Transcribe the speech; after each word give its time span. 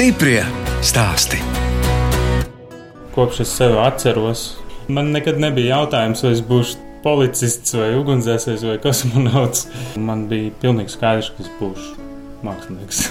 Stiprie 0.00 0.40
stāsti. 0.80 1.36
Kopš 3.12 3.42
es 3.44 3.50
sevi 3.52 3.74
atceros, 3.76 4.44
man 4.88 5.10
nekad 5.12 5.36
nebija 5.36 5.74
jautājums, 5.74 6.22
vai 6.24 6.30
es 6.32 6.40
būšu 6.40 6.78
policists 7.04 7.76
vai 7.76 7.90
ugunsdzēsējs 7.98 8.64
vai 8.64 8.78
kosmonauts. 8.80 9.66
Man 10.00 10.22
bija 10.30 10.54
pilnīgi 10.62 10.94
skaidrs, 10.94 11.28
ka 11.34 11.44
es 11.44 11.50
būšu 11.58 12.06
mākslinieks. 12.48 13.02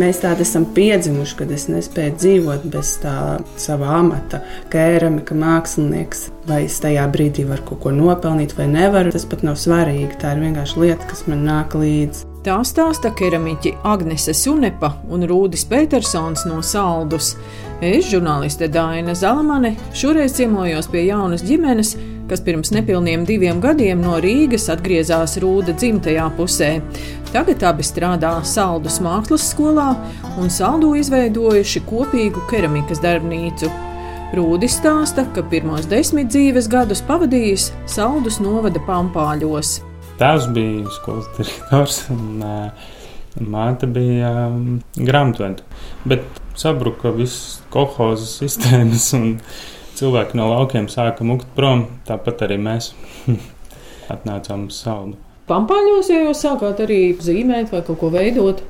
Mēs 0.00 0.22
tādi 0.22 0.46
esam 0.46 0.64
piedzimuši, 0.72 1.36
kad 1.42 1.52
es 1.52 1.68
nespēju 1.68 2.16
dzīvot 2.16 2.64
bez 2.72 2.94
tā 3.04 3.18
sava 3.60 3.92
amata, 3.98 4.40
keramika 4.72 5.36
mākslinieks. 5.36 6.30
Vai 6.48 6.62
es 6.70 6.80
tajā 6.80 7.04
brīdī 7.12 7.44
varu 7.50 7.74
kaut 7.74 7.84
ko 7.84 7.92
nopelnīt 7.92 8.56
vai 8.56 8.70
nevaru, 8.72 9.12
tas 9.12 9.28
pat 9.28 9.44
nav 9.44 9.60
svarīgi. 9.60 10.16
Tā 10.24 10.32
ir 10.32 10.46
vienkārši 10.46 10.80
lieta, 10.86 11.12
kas 11.12 11.26
man 11.28 11.44
nāk 11.44 11.76
līdzi. 11.76 12.24
Tā 12.48 12.54
stāsta 12.64 13.10
keramiķi 13.12 13.74
Agnese 13.84 14.32
Sunepa 14.32 14.88
un 15.12 15.26
Rūdis 15.28 15.66
Petersons 15.68 16.46
no 16.48 16.62
Saldus. 16.64 17.34
Es, 17.84 18.06
žurnāliste 18.08 18.70
Dāna 18.72 19.12
Zalamane, 19.12 19.74
šoreiz 19.92 20.38
ciemojos 20.38 20.86
pie 20.88 21.02
jaunas 21.10 21.42
ģimenes, 21.44 21.90
kas 22.30 22.40
pirms 22.46 22.72
nepilniem 22.72 23.26
diviem 23.28 23.60
gadiem 23.60 24.00
no 24.00 24.14
Rīgas 24.24 24.70
atgriezās 24.72 25.36
Rūda 25.44 25.74
dzimtajā 25.76 26.24
pusē. 26.38 26.70
Tagad 27.34 27.66
abi 27.68 27.84
strādā 27.84 28.30
Saldus 28.48 28.96
mākslas 29.04 29.50
skolā 29.50 29.90
un 30.40 30.48
Saldu 30.48 30.94
izveidojuši 30.96 31.82
kopīgu 31.90 32.46
keramikas 32.48 33.04
darbnīcu. 33.04 33.68
Rūdis 34.40 34.80
stāsta, 34.80 35.26
ka 35.36 35.44
pirmos 35.52 35.84
desmit 35.92 36.32
dzīves 36.32 36.72
gadus 36.72 37.04
pavadījis 37.04 37.74
Saldus 37.98 38.40
novada 38.40 38.80
pampāļos. 38.88 39.82
Tēvs 40.18 40.48
bija 40.50 40.90
skolas 40.90 41.28
direktors 41.36 42.00
un 42.10 42.42
uh, 42.42 42.86
māte 43.38 43.86
bija 43.90 44.32
um, 44.48 44.80
grāmatveda. 44.96 45.62
Bet 46.08 46.24
sabruka 46.58 47.12
visas 47.14 47.60
kolhozas 47.72 48.34
sistēmas 48.40 49.06
un 49.18 49.36
cilvēki 49.98 50.38
no 50.38 50.48
laukiem 50.52 50.88
sāka 50.90 51.26
mukt 51.26 51.46
prom. 51.54 51.86
Tāpat 52.08 52.46
arī 52.48 52.58
mēs 52.62 52.92
atnācām 54.14 54.68
uz 54.72 54.80
Saldu. 54.82 55.18
Pampāļos 55.48 56.10
jau 56.12 56.24
jūs 56.26 56.42
sākāt 56.44 56.82
arī 56.84 57.00
zīmēt 57.24 57.70
vai 57.72 57.84
kaut 57.86 58.00
ko 58.02 58.10
veidot? 58.12 58.60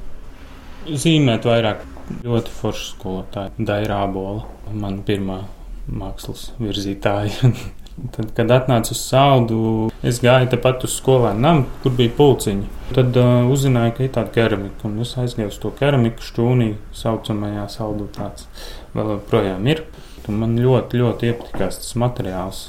Zīmēt 0.88 1.48
vairāk 1.48 1.82
ļoti 2.24 2.52
forša 2.60 2.84
skolotāja, 2.92 3.50
Daira 3.58 4.04
Abola, 4.06 4.44
mana 4.72 5.02
pirmā 5.04 5.40
mākslas 5.88 6.50
virzītāja. 6.60 7.50
Tad, 8.14 8.28
kad 8.36 8.52
atnācu 8.54 8.92
uz 8.94 9.00
saldu, 9.02 9.60
es 10.06 10.20
gāju 10.22 10.52
tepat 10.52 10.84
uz 10.86 10.94
skolēnu 11.00 11.42
namu, 11.42 11.64
kur 11.82 11.94
bija 11.98 12.12
pulciņi. 12.14 12.68
Tad 12.94 13.16
uh, 13.18 13.48
uzzināju, 13.50 13.94
ka 13.96 14.04
ir 14.04 14.12
tāda 14.14 14.30
keramika, 14.34 14.86
un 14.86 15.00
es 15.02 15.16
aizgāju 15.18 15.50
uz 15.50 15.58
to 15.62 15.72
keramiku 15.80 16.22
šķūnī, 16.22 16.68
saucamajā 16.94 17.66
saldu 17.74 18.06
tāds 18.14 18.46
vēl 18.94 19.16
joprojām 19.16 19.66
ir. 19.72 19.82
Un 20.28 20.38
man 20.42 20.54
ļoti, 20.60 21.00
ļoti 21.00 21.30
iepatikās 21.32 21.80
tas 21.82 21.94
materiāls. 21.98 22.62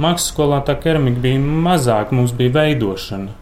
Mākslas 0.00 0.30
skolā 0.32 0.62
tā 0.64 0.78
keramika 0.80 1.20
bija 1.20 1.40
mazāk, 1.42 2.14
mums 2.16 2.32
bija 2.38 2.54
veidošana. 2.56 3.36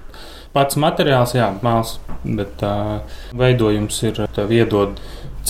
Pats 0.51 0.75
materiāls, 0.83 1.36
jā, 1.39 1.47
māls, 1.62 1.98
bet 2.25 2.64
uh, 2.67 3.05
veidojums 3.39 4.01
ir 4.08 4.25
iedod 4.51 4.98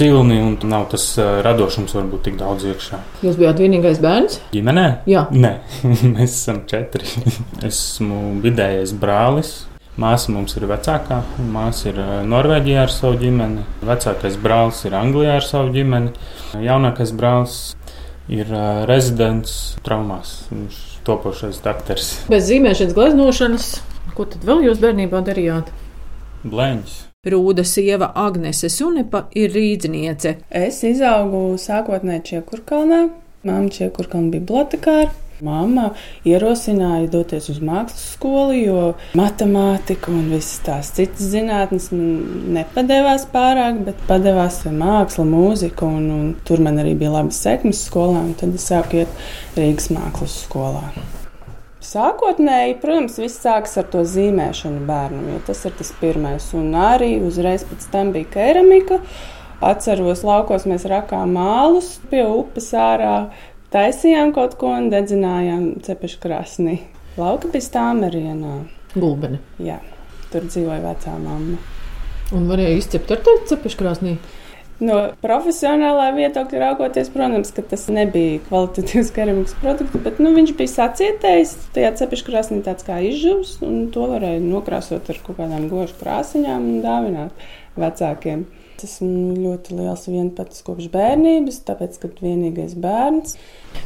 cilni 0.01 0.39
un 0.43 0.57
nav 0.71 0.87
tas 0.93 1.05
radošums 1.45 1.95
varbūt 1.97 2.27
tik 2.29 2.39
daudz 2.41 2.67
iekšā. 2.71 3.01
Jūs 3.25 3.39
bijāt 3.41 3.61
vienīgais 3.63 4.01
bērns? 4.03 4.39
Ģimenē? 4.55 4.87
Jā. 5.11 5.27
Nē, 5.31 5.57
mēs 6.15 6.33
esam 6.33 6.63
četri. 6.71 7.05
Esmu 7.71 8.39
vidējais 8.45 8.95
brālis. 8.97 9.53
Māsa 10.01 10.33
mums 10.33 10.57
ir 10.57 10.65
vecākā. 10.71 11.21
Māsa 11.53 11.91
ir 11.91 12.01
Norvēģijā 12.31 12.87
ar 12.87 12.95
savu 12.95 13.21
ģimeni. 13.21 13.67
Vecākais 13.85 14.39
brālis 14.41 14.81
ir 14.89 14.97
Anglijā 14.97 15.37
ar 15.37 15.45
savu 15.45 15.75
ģimeni. 15.75 16.15
Jaunākais 16.65 17.13
brālis 17.13 17.59
ir 18.33 18.49
rezidents 18.89 19.77
traumās. 19.85 20.47
Viņš 20.55 20.81
ir 20.81 21.05
topošais 21.05 21.61
doktors. 21.67 22.15
Bez 22.33 22.49
zīmēšanas, 22.49 22.97
gleznošanas 22.97 23.71
Ko 24.21 24.27
tad 24.29 24.43
vēl 24.45 24.67
jūs 24.67 24.81
bērnībā 24.83 25.23
darījāt? 25.25 25.71
Blēņas. 26.45 27.10
Rūda 27.21 27.67
sieva 27.69 28.07
Agnese 28.17 28.71
Sunepa 28.73 29.27
ir 29.37 29.51
rīdzniece. 29.53 30.39
Es 30.57 30.79
izaugu 30.89 31.59
sākotnēji 31.61 32.23
Čiekurkalnā. 32.31 33.01
Māma 33.45 33.69
Čiekurkalna 33.75 34.33
bibliotekāra. 34.39 35.11
Māma 35.45 35.91
ierosināja 36.25 37.11
doties 37.13 37.51
uz 37.53 37.61
mākslas 37.61 38.07
skolu, 38.15 38.57
jo 38.57 38.87
matemātika 39.21 40.09
un 40.17 40.33
visas 40.33 40.65
tās 40.65 40.95
citas 40.97 41.29
zinātnes 41.35 41.93
man 41.93 42.11
nepadevās 42.57 43.29
pārāk, 43.37 43.85
bet 43.85 44.01
padevās 44.09 44.63
māksla, 44.65 45.29
mūzika. 45.29 45.93
Un, 45.93 46.11
un 46.17 46.35
tur 46.49 46.65
man 46.65 46.81
arī 46.81 46.97
bija 47.05 47.19
labas 47.21 47.45
sekmes 47.45 47.85
skolā, 47.85 48.25
un 48.25 48.33
tad 48.33 48.57
es 48.57 48.71
sāku 48.73 49.05
iet 49.05 49.25
Rīgas 49.61 49.93
mākslas 49.93 50.41
skolā. 50.47 50.87
Sākotnēji, 51.91 52.77
protams, 52.79 53.17
viss 53.19 53.41
sākas 53.43 53.73
ar 53.81 53.87
to 53.91 54.05
zīmēšanu 54.07 54.85
bērnam, 54.87 55.25
jo 55.33 55.39
tas 55.49 55.65
ir 55.67 55.73
tas 55.75 55.89
pirmais. 55.99 56.45
Un 56.55 56.69
arī 56.79 57.17
uzreiz 57.27 57.65
pēc 57.67 57.89
tam 57.91 58.13
bija 58.15 58.29
keramika. 58.31 59.01
Atceros, 59.67 60.23
laukos 60.23 60.69
mēs 60.71 60.87
rakām 60.87 61.35
mālus 61.35 61.97
pie 62.13 62.23
upes 62.23 62.71
ārā, 62.79 63.17
taisījām 63.75 64.31
kaut 64.37 64.55
ko 64.61 64.71
un 64.77 64.87
dedzinājām 64.93 65.65
cepešu 65.83 66.21
krasnī. 66.23 66.77
Lauka 67.19 67.51
bija 67.51 67.67
stāmerienā. 67.67 68.61
Gulbene. 68.95 69.43
Jā, 69.59 69.81
tur 70.31 70.47
dzīvoja 70.47 70.85
vecā 70.85 71.17
mamma. 71.19 71.59
Un 72.31 72.47
varēja 72.47 72.79
izcept 72.79 73.11
ar 73.11 73.27
to 73.27 73.35
cepešu 73.51 73.83
krasnī? 73.83 74.15
No 74.81 75.01
profesionālā 75.21 76.07
viedokļa 76.17 76.61
raugoties, 76.63 77.11
protams, 77.13 77.51
ka 77.53 77.65
tas 77.69 77.85
nebija 77.93 78.39
kvalitatīvs 78.47 79.11
keramikas 79.17 79.57
produkts, 79.61 80.01
bet 80.07 80.23
nu, 80.25 80.33
viņš 80.37 80.55
bija 80.57 80.73
sacietējis. 80.73 81.53
Tajā 81.75 81.91
cepeškrāsnī 82.01 82.63
tāds 82.65 82.87
kā 82.87 82.97
izžuvs, 83.05 83.59
un 83.67 83.91
to 83.93 84.07
varēja 84.09 84.41
nokrāsot 84.45 85.13
ar 85.13 85.21
kaut 85.27 85.37
kādām 85.43 85.69
gošu 85.73 85.99
krāsiņām 86.01 86.65
un 86.73 86.81
dāvināt 86.87 87.45
vecākiem. 87.81 88.47
Tas 88.81 88.95
ir 89.05 89.11
ļoti 89.37 89.77
liels 89.77 90.07
vienpats 90.09 90.63
kopš 90.65 90.87
bērnības, 90.95 91.59
tāpēc, 91.69 91.99
ka 92.01 92.09
vienīgais 92.23 92.73
bērns. 92.81 93.37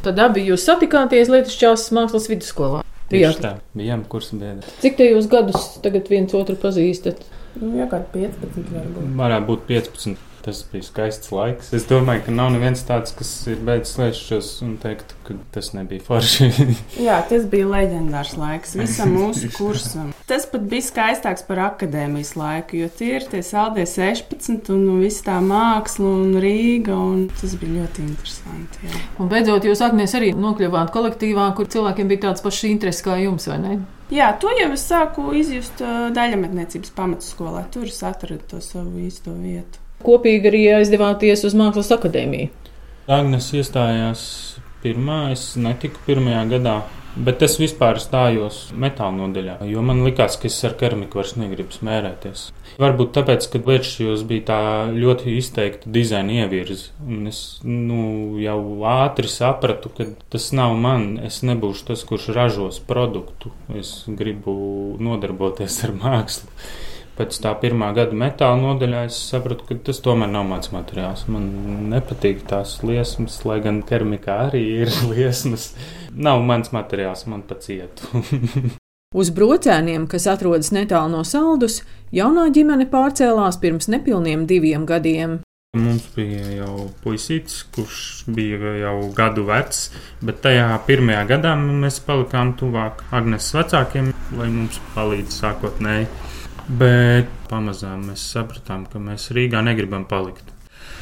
Tad 0.05 0.21
abi 0.23 0.45
jūs 0.47 0.63
satikāties 0.63 1.27
Latvijas 1.33 1.89
mākslas 1.91 2.29
vidusskolā. 2.31 2.85
Tieši 3.11 3.41
tā, 3.43 3.51
bijām 3.77 4.05
kursa 4.09 4.37
biedri. 4.39 4.71
Cik 4.81 4.95
te 4.97 5.09
jūs 5.09 5.27
gadus 5.29 5.75
tagad 5.83 6.07
viens 6.09 6.31
otru 6.33 6.55
pazīstat? 6.57 7.19
Nu, 7.59 7.75
jā, 7.77 7.89
kā 7.91 7.99
15 8.15 8.71
varbūt. 8.71 9.11
Varētu 9.19 9.49
būt 9.51 9.67
15. 9.67 10.23
Tas 10.45 10.59
bija 10.69 10.85
skaists 10.85 11.31
laiks. 11.33 11.71
Es 11.73 11.87
domāju, 11.89 12.21
ka 12.27 12.33
nav 12.35 12.51
neviens 12.53 12.83
tāds, 12.85 13.15
kas 13.17 13.29
ir 13.49 13.57
beidzis 13.65 13.95
slēgšos 13.95 14.49
un 14.61 14.75
teikt, 14.77 15.15
ka 15.25 15.33
tas 15.55 15.71
nebija 15.73 16.03
forši. 16.05 16.49
Jā, 17.07 17.15
tas 17.25 17.47
bija 17.49 17.65
leģendārs 17.71 18.35
laiks 18.37 18.75
visam 18.77 19.15
mūsu 19.17 19.49
kursam. 19.55 20.11
Tas 20.29 20.45
pat 20.51 20.67
bija 20.69 20.85
skaistāks 20.85 21.47
par 21.47 21.63
akadēmijas 21.71 22.35
laiku, 22.37 22.77
jo 22.83 22.89
tie 22.93 23.15
ir 23.17 23.25
tie 23.31 23.41
saldie 23.41 23.87
16 23.89 24.69
un, 24.75 24.83
viss 25.01 25.25
tā 25.25 25.39
māksla 25.41 26.11
un 26.11 26.37
Rīga. 26.43 26.93
Un 26.93 27.23
tas 27.33 27.55
bija 27.57 27.79
ļoti 27.79 28.05
interesanti. 28.05 28.83
Jā. 28.85 29.01
Un 29.17 29.31
beidzot, 29.31 29.65
jūs, 29.65 29.81
Agnēs, 29.87 30.13
arī 30.19 30.29
nokļuvāt 30.37 30.91
kolektīvā, 30.93 31.47
kur 31.57 31.71
cilvēkiem 31.73 32.11
bija 32.11 32.27
tāds 32.27 32.45
pašs 32.45 32.67
intereses 32.69 33.01
kā 33.07 33.17
jums, 33.23 33.47
vai 33.49 33.57
ne? 33.63 33.79
Jā, 34.13 34.29
to 34.37 34.53
jau 34.53 34.69
es 34.75 34.85
sāku 34.85 35.25
izjust 35.33 35.81
daļametniecības 35.81 36.93
pamatskolā. 36.93 37.65
Tur 37.73 37.89
es 37.89 37.97
atradu 38.05 38.45
to 38.53 38.61
savu 38.61 39.01
īsto 39.07 39.33
vietu 39.33 39.81
kopīgi 40.05 40.51
arī 40.51 40.65
aizdevāties 40.79 41.45
uz 41.47 41.57
Mākslas 41.57 41.91
akadēmiju. 41.95 42.51
Agnes 43.11 43.51
iestājās 43.53 44.21
pirmā, 44.85 45.31
es 45.35 45.53
netiku 45.59 46.01
pirmajā 46.07 46.45
gadā. 46.55 46.79
Bet 47.15 47.39
es 47.45 47.53
vispār 47.55 47.95
stājos 48.03 48.73
metāla 48.75 49.13
nodaļā, 49.15 49.53
jo 49.71 49.79
man 49.87 50.01
likās, 50.03 50.35
ka 50.35 50.49
es 50.49 50.57
ar 50.67 50.73
keramiku 50.75 51.21
vairs 51.21 51.37
negribu 51.39 51.71
smērēties. 51.71 52.41
Varbūt 52.81 53.13
tāpēc, 53.15 53.45
ka 53.53 53.61
Lietuvas 53.63 54.25
bija 54.27 54.43
tā 54.49 54.57
ļoti 54.91 55.37
izteikta 55.39 55.93
dizaina 55.95 56.41
ievirze. 56.41 56.89
Un 57.07 57.29
es 57.31 57.39
nu, 57.63 58.01
jau 58.43 58.57
ātri 58.91 59.31
sapratu, 59.31 59.93
ka 59.95 60.09
tas 60.33 60.49
nav 60.59 60.75
man. 60.75 61.13
Es 61.23 61.39
nebūšu 61.47 61.87
tas, 61.93 62.03
kurš 62.09 62.33
ražos 62.35 62.81
produktu. 62.83 63.53
Es 63.71 64.01
gribu 64.11 64.57
nodarboties 64.99 65.79
ar 65.87 65.95
mākslu 65.95 66.51
pēc 67.17 67.37
tā 67.43 67.51
pirmā 67.61 67.91
gada 67.95 68.15
metāla 68.17 68.59
nodaļā 68.61 69.05
es 69.09 69.17
sapratu, 69.31 69.67
ka 69.69 69.77
tas 69.89 70.01
tomēr 70.03 70.31
nav 70.31 70.47
mans 70.49 70.71
materiāls. 70.73 71.25
Man 71.31 71.49
nepatīk 71.91 72.43
tās 72.49 72.77
liesmas, 72.85 73.39
lai 73.47 73.61
gan 73.65 73.81
keramikā 73.87 74.39
arī 74.49 74.63
ir 74.83 74.93
liesmas. 75.11 75.71
Nav 76.15 76.43
mans 76.47 76.71
materiāls, 76.75 77.25
man 77.31 77.45
pat 77.47 77.65
cietu. 77.67 78.23
Uz 79.19 79.31
brocēniem, 79.31 80.09
kas 80.11 80.25
atrodas 80.27 80.73
netālu 80.75 81.13
no 81.13 81.23
saldus, 81.23 81.79
jaunā 82.11 82.49
ģimene 82.55 82.89
pārcēlās 82.91 83.61
pirms 83.61 83.87
nepilniem 83.91 84.43
diviem 84.49 84.83
gadiem. 84.89 85.39
Mums 85.75 86.05
bija 86.15 86.53
jau 86.55 86.85
puisītis, 87.03 87.61
kurš 87.75 87.97
bija 88.31 88.75
jau 88.79 89.09
gadu 89.15 89.43
vecs, 89.47 89.89
bet 90.23 90.39
tajā 90.43 90.69
pirmajā 90.87 91.25
gadā 91.33 91.51
mēs 91.59 91.99
palikām 92.03 92.53
tuvāk 92.59 93.03
Agnēs 93.15 93.49
vecākiem, 93.57 94.13
lai 94.39 94.47
mums 94.53 94.79
palīdz 94.95 95.35
sākotnēji. 95.41 96.07
Bet 96.65 97.29
pamazām 97.49 98.07
mēs 98.09 98.25
sapratām, 98.33 98.87
ka 98.89 99.01
mēs 99.01 99.29
Rīgā 99.35 99.61
negribam 99.65 100.07
palikt. 100.09 100.55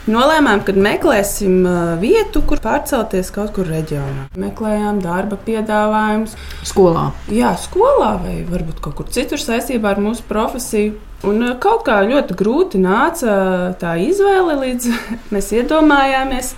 Nolēmām, 0.04 0.65
ka 0.68 0.74
meklēsim 0.75 1.62
vietu, 2.01 2.42
kur 2.44 2.60
pārcelties 2.60 3.30
kaut 3.31 3.54
kur 3.56 3.69
reģionā. 3.71 4.25
Meklējām 4.36 5.00
darba 5.00 5.38
piedāvājumus. 5.39 6.36
Skolā. 6.68 7.06
Jā, 7.31 7.54
skolā 7.56 8.10
vai 8.19 8.33
varbūt 8.44 8.81
kaut 8.83 8.98
kur 8.98 9.07
citur 9.15 9.39
saistībā 9.39 9.94
ar 9.94 10.04
mūsu 10.04 10.25
profesiju. 10.27 10.98
Un 11.24 11.54
kaut 11.63 11.86
kā 11.88 12.01
ļoti 12.04 12.36
grūti 12.36 12.83
nāca 12.83 13.71
tā 13.80 13.95
izvēle, 14.04 14.57
līdz 14.66 14.89
mēs 15.33 15.54
iedomājāmies, 15.56 16.51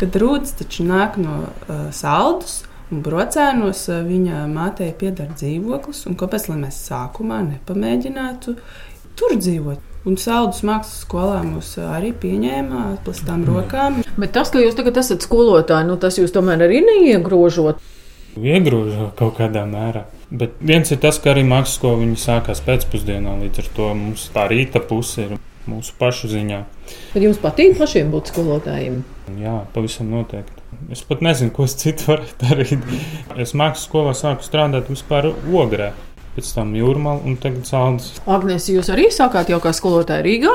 ka 0.00 0.10
rūdas 0.18 0.58
taču 0.58 0.88
nāk 0.88 1.20
no 1.22 1.44
uh, 1.46 1.86
saldus. 1.94 2.64
Brocēnos 2.88 3.82
viņa 4.08 4.46
mātei 4.48 4.94
pieder 4.96 5.28
dzīvoklis, 5.34 6.06
un 6.08 6.14
kāpēc 6.16 6.46
mēs 6.54 6.78
sākumā 6.88 7.42
nepamēģinātu 7.44 8.54
tur 9.18 9.34
dzīvot? 9.36 9.84
Un 10.08 10.16
saldus 10.16 10.62
mākslas 10.64 11.02
skolā 11.02 11.42
mūs 11.44 11.74
arī 11.84 12.14
pieņēma 12.16 12.84
atklātām 12.94 13.42
rokām. 13.44 13.98
Bet 14.16 14.32
tas, 14.32 14.48
ka 14.48 14.62
jūs 14.62 14.78
tagad 14.78 14.96
esat 15.02 15.26
skolotāji, 15.26 15.84
nu, 15.90 15.98
tas 16.00 16.16
jūs 16.16 16.32
tomēr 16.32 16.64
arī 16.64 16.80
neiegrožot. 16.86 17.82
Iegrožo 18.40 19.10
kaut 19.18 19.36
kādā 19.36 19.66
mērā. 19.68 20.06
Bet 20.30 20.56
viens 20.64 20.88
ir 20.94 21.02
tas, 21.02 21.18
ka 21.20 21.34
arī 21.34 21.42
mākslas 21.44 21.76
skola 21.76 22.08
sākās 22.20 22.62
pēcpusdienā, 22.64 23.36
līdz 23.42 23.64
ar 23.64 23.68
to 23.76 23.90
mums 23.98 24.30
tā 24.32 24.46
rīta 24.48 24.80
puse 24.80 25.26
ir 25.26 25.36
mūsu 25.68 25.92
pašu 26.00 26.32
ziņā. 26.32 26.62
Bet 27.12 27.26
jums 27.26 27.42
patīk 27.42 27.76
pašiem 27.76 28.14
būt 28.14 28.32
skolotājiem? 28.32 29.02
Jā, 29.42 29.58
pavisam 29.74 30.08
noteikti. 30.14 30.57
Es 30.92 31.02
pat 31.04 31.22
nezinu, 31.24 31.52
ko 31.54 31.64
es 31.68 31.74
citu 31.80 32.10
varētu 32.10 32.44
darīt. 32.44 32.84
Es 33.40 33.54
mākslas 33.56 33.86
skolā 33.88 34.12
sāku 34.16 34.44
strādāt 34.44 34.90
vispār 34.92 35.30
ogrē, 35.32 35.90
pēc 36.36 36.52
tam 36.56 36.74
jūrmā 36.76 37.18
un 37.24 37.36
tagad 37.40 37.68
sāldus. 37.68 38.14
Agnēs, 38.28 38.68
jūs 38.72 38.90
arī 38.92 39.08
sākāt 39.12 39.52
jau 39.52 39.60
kā 39.64 39.72
skolotāja 39.76 40.24
Rīgā? 40.26 40.54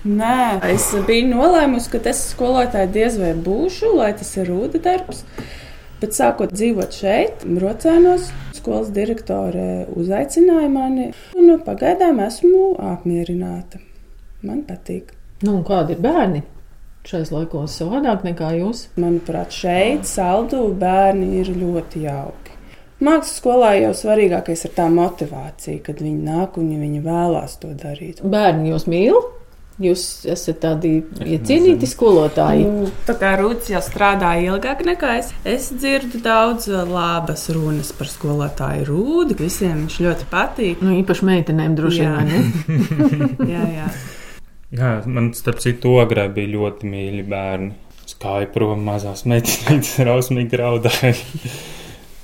Nē, 0.00 0.60
es 0.72 0.86
biju 1.06 1.26
nolēmusi, 1.34 1.90
ka 1.92 2.00
es 2.08 2.22
skolotāja 2.30 2.88
diez 2.88 3.18
vai 3.20 3.34
būšu, 3.36 3.90
lai 3.98 4.14
tas 4.16 4.30
ir 4.38 4.48
rūda 4.48 4.80
darbs. 4.86 5.26
Bet 6.00 6.16
sākot 6.16 6.54
dzīvot 6.54 6.96
šeit, 6.96 7.42
Brocēnos, 7.44 8.30
skolas 8.56 8.88
direktore 8.96 9.84
uzaicināja 10.00 10.70
mani, 10.72 11.10
un 11.36 11.50
nu, 11.50 11.58
pagaidām 11.66 12.22
esmu 12.24 12.78
apmierināta. 12.94 13.82
Man 14.40 14.64
patīk. 14.64 15.12
Nu, 15.44 15.58
kādi 15.68 15.98
ir 15.98 16.00
bērni? 16.00 16.40
Šais 17.08 17.32
laikos 17.32 17.78
savādāk 17.80 18.24
nekā 18.26 18.52
jūs? 18.58 18.88
Manuprāt, 19.00 19.54
šeit 19.56 20.08
saldu 20.08 20.66
bērni 20.78 21.40
ir 21.40 21.52
ļoti 21.56 22.04
jauki. 22.06 22.56
Mākslas 23.00 23.38
skolā 23.40 23.74
jau 23.78 23.94
svarīgākais 23.96 24.66
ir 24.68 24.72
tā 24.76 24.84
motivācija, 24.92 25.80
kad 25.86 26.02
viņi 26.04 26.24
nāk 26.26 26.58
un 26.60 26.72
viņi 26.82 27.04
vēlās 27.04 27.56
to 27.62 27.72
darīt. 27.72 28.20
Bērni 28.20 28.74
jūs 28.74 28.84
mīl? 28.92 29.16
Jūs 29.80 30.02
esat 30.28 30.58
tādi 30.60 30.90
iecienīti 31.24 31.88
skolotāji. 31.88 32.66
Nu, 32.68 32.90
tā 33.08 33.14
kā 33.16 33.32
Rūts 33.40 33.70
jau 33.72 33.80
strādā 33.80 34.34
ilgāk 34.44 34.84
nekā 34.84 35.14
es, 35.22 35.30
es 35.48 35.70
dzirdu 35.72 36.20
daudz 36.20 36.68
labas 36.68 37.46
runas 37.56 37.94
par 37.96 38.12
skolotāju 38.12 38.84
Rūdu. 38.90 39.40
Visiem 39.40 39.86
viņš 39.86 40.00
ļoti 40.04 40.28
patīk. 40.28 40.84
Nu, 40.84 40.92
īpaši 41.00 41.30
meitenēm 41.32 41.80
droši 41.80 42.04
vien. 42.04 42.34
jā, 43.54 43.64
jā. 43.64 43.88
Jā, 43.88 44.19
man 45.06 45.32
starp 45.34 45.60
citu 45.62 45.96
ogrē 45.98 46.28
bija 46.34 46.54
ļoti 46.54 46.90
mīļi 46.90 47.26
bērni. 47.30 47.72
Skāja 48.10 48.48
prom 48.50 48.82
mazās 48.86 49.24
meitenes, 49.28 49.96
rausmīgi 50.08 50.58
raudāja. 50.58 51.14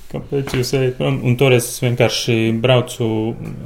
Kāpēc 0.07 0.53
jūs 0.55 0.69
ejat 0.77 0.95
prom? 0.95 1.17
Un 1.27 1.35
toreiz 1.39 1.65
es 1.67 1.81
vienkārši 1.83 2.35
braucu 2.63 3.07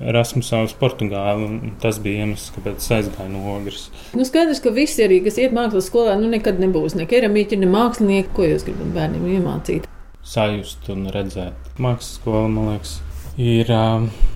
Erasmusā 0.09 0.63
uz 0.65 0.73
Portugāli, 0.77 1.45
un 1.45 1.75
tas 1.83 1.99
bija 2.01 2.23
iemesls, 2.23 2.49
kāpēc 2.55 2.87
aizgāju 2.97 3.29
no 3.29 3.43
ogres. 3.53 3.85
Nu, 4.17 4.25
skaidrs, 4.25 4.63
ka 4.63 4.73
visi 4.73 5.05
arī, 5.05 5.21
kas 5.25 5.37
iet 5.37 5.53
mākslas 5.53 5.91
skolā, 5.91 6.17
nu 6.17 6.31
nekad 6.33 6.57
nebūs 6.61 6.97
ne 6.97 7.05
keramīķi, 7.09 7.61
ne 7.61 7.69
mākslinieki. 7.69 8.33
Ko 8.33 8.49
jūs 8.49 8.65
gribat 8.65 8.89
bērniem 8.97 9.29
iemācīt? 9.37 9.85
Sajust 10.25 10.89
un 10.93 11.05
redzēt. 11.13 11.73
Mākslas 11.77 12.17
skola, 12.17 12.49
man 12.49 12.73
liekas, 12.73 12.97
ir. 13.37 13.69
Uh, 13.69 14.30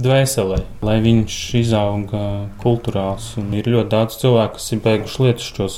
dvēselē, 0.00 0.60
lai 0.84 0.96
viņš 1.04 1.34
izauga 1.60 2.22
kultūrāls. 2.62 3.34
Ir 3.38 3.68
ļoti 3.70 3.90
daudz 3.92 4.18
cilvēku, 4.22 4.58
kas 4.58 4.72
ir 4.74 4.80
beiguši 4.84 5.26
lietušķos, 5.26 5.76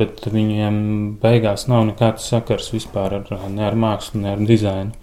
bet 0.00 0.26
viņiem 0.32 0.80
beigās 1.22 1.68
nav 1.70 1.86
nekāds 1.92 2.26
sakars 2.32 2.72
vispār 2.74 3.20
ar, 3.20 3.30
ne 3.52 3.66
ar 3.68 3.78
mākslu, 3.78 4.24
ne 4.24 4.34
ar 4.34 4.42
dizainu. 4.48 4.96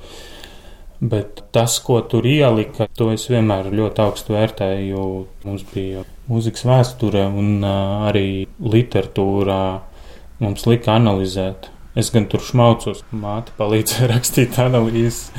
Bet 0.99 1.45
tas, 1.55 1.77
ko 1.79 2.01
tur 2.11 2.25
ielika, 2.27 2.89
to 2.99 3.07
es 3.13 3.29
vienmēr 3.31 3.71
ļoti 3.71 4.03
augstu 4.03 4.35
vērtēju, 4.35 4.87
jo 4.91 5.05
mums 5.47 5.63
bija 5.71 6.03
mūzikas 6.27 6.65
vēsture 6.67 7.23
un 7.39 7.63
arī 7.63 8.49
literatūrā 8.59 9.63
mums 10.43 10.67
lika 10.67 10.97
analizēt. 10.99 11.71
Es 11.99 12.11
gan 12.13 12.27
tur 12.31 12.43
šmaucos, 12.43 13.05
māte 13.15 13.55
palīdzēja 13.57 14.11
rakstīt 14.11 14.59
analīzes, 14.61 15.29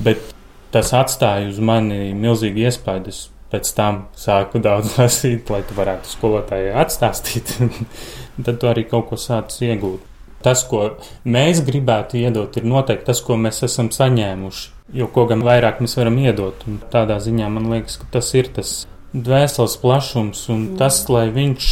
bet 0.00 0.31
tas 0.72 0.92
atstāja 0.96 1.50
uz 1.50 1.60
mani 1.62 2.12
milzīgi 2.16 2.66
iespaidu. 2.68 3.12
Es 3.12 3.26
pēc 3.52 3.72
tam 3.76 4.06
sāku 4.18 4.62
daudz 4.64 4.94
lasīt, 5.00 5.50
lai 5.52 5.62
tu 5.68 5.76
varētu 5.78 6.12
skolotājai 6.14 6.72
atstāstīt. 6.84 7.56
Tad 8.44 8.56
tu 8.58 8.70
arī 8.70 8.86
kaut 8.88 9.10
ko 9.10 9.20
sāc 9.20 9.54
iegūt. 9.60 10.08
Tas, 10.42 10.64
ko 10.66 10.96
mēs 11.22 11.60
gribētu 11.62 12.18
iedot, 12.18 12.56
ir 12.58 12.64
noteikti 12.66 13.06
tas, 13.12 13.20
ko 13.22 13.36
mēs 13.38 13.62
esam 13.62 13.92
saņēmuši. 13.94 14.70
Jo 14.98 15.06
ko 15.14 15.28
gan 15.30 15.44
vairāk 15.46 15.78
mēs 15.84 15.94
varam 16.00 16.16
iedot. 16.18 16.64
Un 16.66 16.80
tādā 16.90 17.20
ziņā 17.22 17.46
man 17.52 17.68
liekas, 17.70 18.00
ka 18.00 18.08
tas 18.16 18.32
ir 18.34 18.50
tas 18.56 18.72
dvēseles 19.14 19.76
plašums 19.78 20.42
un 20.50 20.64
tas, 20.80 20.98
lai 21.12 21.28
viņš 21.30 21.68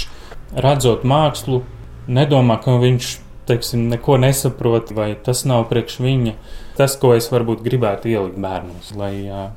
redzot 0.63 1.03
mākslu, 1.09 1.65
nedomā, 2.07 2.61
ka 2.63 2.77
viņš 2.79 3.11
teiksim, 3.51 3.89
neko 3.91 4.21
nesaprot, 4.23 4.93
vai 4.95 5.13
tas 5.25 5.43
nav 5.49 5.67
priekš 5.73 5.99
viņa. 6.05 6.35
Tas, 6.81 6.97
ko 6.97 7.13
es 7.13 7.29
varbūt 7.29 7.61
gribētu 7.67 8.09
ielikt 8.09 8.39
bērnos, 8.41 8.95
lai 8.97 9.13
uh, 9.29 9.51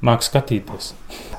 mākslinieki 0.00 0.30
skatīties. 0.30 0.94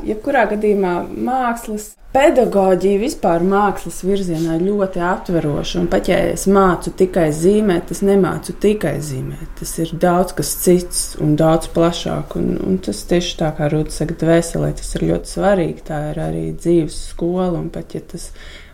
Jebkurā 0.06 0.46
gadījumā 0.52 0.94
mākslas 1.10 1.92
pedagoģija 2.12 3.00
vispār 3.00 3.44
mākslas 3.48 4.02
virzienā 4.04 4.58
ir 4.58 4.66
ļoti 4.68 5.02
atveroša. 5.08 5.80
Un 5.82 5.90
pat 5.92 6.10
ja 6.12 6.20
es 6.34 6.46
mācu 6.52 6.92
tikai 7.00 7.30
zīmēt, 7.36 7.94
es 7.96 8.04
nemācu 8.06 8.56
tikai 8.62 8.98
zīmēt. 9.04 9.54
Tas 9.62 9.74
ir 9.80 9.94
daudz 10.02 10.36
kas 10.38 10.54
cits 10.64 11.04
un 11.24 11.38
daudz 11.40 11.72
plašāk. 11.74 12.36
Un, 12.40 12.58
un 12.68 12.80
tas 12.84 13.04
tieši 13.10 13.38
tā 13.42 13.54
kā 13.58 13.72
Rūta 13.72 13.96
saka, 13.96 14.18
dvēselē 14.26 14.74
tas 14.80 14.96
ir 14.98 15.08
ļoti 15.12 15.36
svarīgi. 15.38 15.86
Tā 15.88 16.02
ir 16.12 16.24
arī 16.28 16.48
dzīves 16.58 17.00
skola. 17.14 17.54
Un 17.62 17.72
pat 17.74 17.96
ja 17.96 18.04
tas 18.14 18.30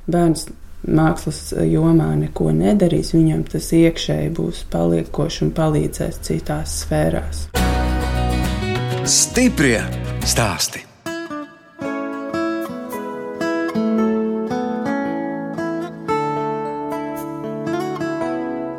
bērns 0.09 0.49
mākslas 0.87 1.53
jomā 1.67 2.13
neko 2.17 2.51
nedarīs, 2.55 3.13
viņam 3.15 3.45
tas 3.51 3.69
iekšēji 3.75 4.33
būs 4.39 4.65
paliekoši 4.73 5.45
un 5.47 5.53
palīdzēs 5.57 6.19
citās 6.27 6.81
sfērās. 6.83 7.47
Stiprie 9.07 9.79
stāsti! 10.27 10.87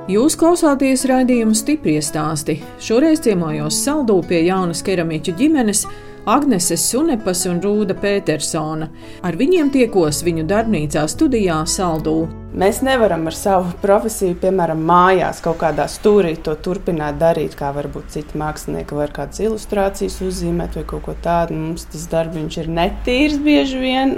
Jūs 0.09 0.39
klausāties 0.41 1.03
raidījumu 1.05 1.53
stipri 1.53 1.99
stāstī. 2.01 2.55
Šoreiz 2.81 3.21
ciemojos 3.27 3.77
saldū 3.85 4.15
pie 4.25 4.39
jaunas 4.47 4.81
keramiķu 4.81 5.35
ģimenes, 5.37 5.83
Agnese 6.27 6.77
Sunepas 6.81 7.45
un 7.49 7.61
Rūda 7.63 7.95
Petersona. 7.99 8.89
Ar 9.23 9.39
viņiem 9.39 9.71
tiekos 9.75 10.23
viņu 10.27 10.47
darbnīcā 10.49 11.05
studijā 11.11 11.61
Saldū. 11.69 12.17
Mēs 12.59 12.81
nevaram 12.83 13.27
ar 13.29 13.37
savu 13.37 13.75
profesiju, 13.83 14.39
piemēram, 14.43 14.81
mājās 14.89 15.43
kaut 15.45 15.61
kādā 15.61 15.85
stūrī 15.91 16.35
to 16.43 16.57
turpināt 16.65 17.21
darīt, 17.21 17.55
kā 17.59 17.71
varbūt 17.77 18.13
citi 18.15 18.39
mākslinieki 18.41 18.97
var 18.99 19.13
kādas 19.15 19.43
ilustrācijas 19.45 20.21
uzzīmēt 20.25 20.79
vai 20.81 20.87
kaut 20.89 21.05
ko 21.07 21.17
tādu. 21.25 21.59
Mums 21.59 21.89
tas 21.93 22.07
darbs 22.11 22.57
ir 22.59 22.71
netīrs 22.73 23.39
bieži 23.45 23.83
vien. 23.83 24.17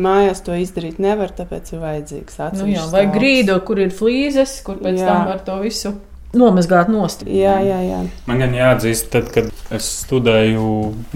Mājās 0.00 0.44
to 0.46 0.54
izdarīt 0.54 1.00
nevar, 1.02 1.34
tāpēc 1.34 1.74
ir 1.74 1.82
vajadzīgs 1.82 2.38
atsevišķs. 2.38 2.62
Nu 2.62 2.76
jā, 2.76 2.86
vai 2.92 3.08
grīda, 3.10 3.58
kur 3.66 3.82
ir 3.82 3.90
flīzes, 3.90 4.60
kur 4.64 4.78
pēc 4.78 5.02
jā. 5.02 5.10
tam 5.10 5.26
var 5.32 5.42
to 5.44 5.58
visu 5.64 5.96
nomazgāt 6.36 6.90
nost. 6.92 7.24
Jā, 7.26 7.58
jā, 7.64 7.80
jā. 7.84 8.00
Man 8.28 8.42
gan 8.42 8.54
jāatzīst, 8.54 9.10
tad, 9.12 9.30
kad 9.34 9.50
es 9.74 9.88
studēju 10.04 10.66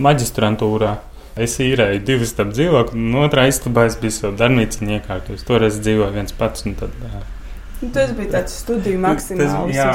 maģistrantūrā. 0.01 0.97
Es 1.35 1.57
īrēju 1.59 2.03
divas 2.07 2.31
stāvu 2.31 2.55
dzīvokli, 2.55 3.01
un 3.09 3.23
otrā 3.25 3.49
istabā 3.51 3.89
es 3.89 3.97
biju 3.99 4.15
savu 4.15 4.37
darbnīcu 4.39 4.87
iekārtojis. 4.99 5.43
Toreiz 5.47 5.81
dzīvoju 5.83 6.15
viens 6.15 6.35
pats. 6.39 6.63
Tad, 6.79 6.93
nu, 7.81 7.89
tas 7.95 8.13
bija 8.15 8.37
tāds 8.37 8.55
studiju 8.63 9.01
maksimāls. 9.03 9.75
Jā, 9.75 9.89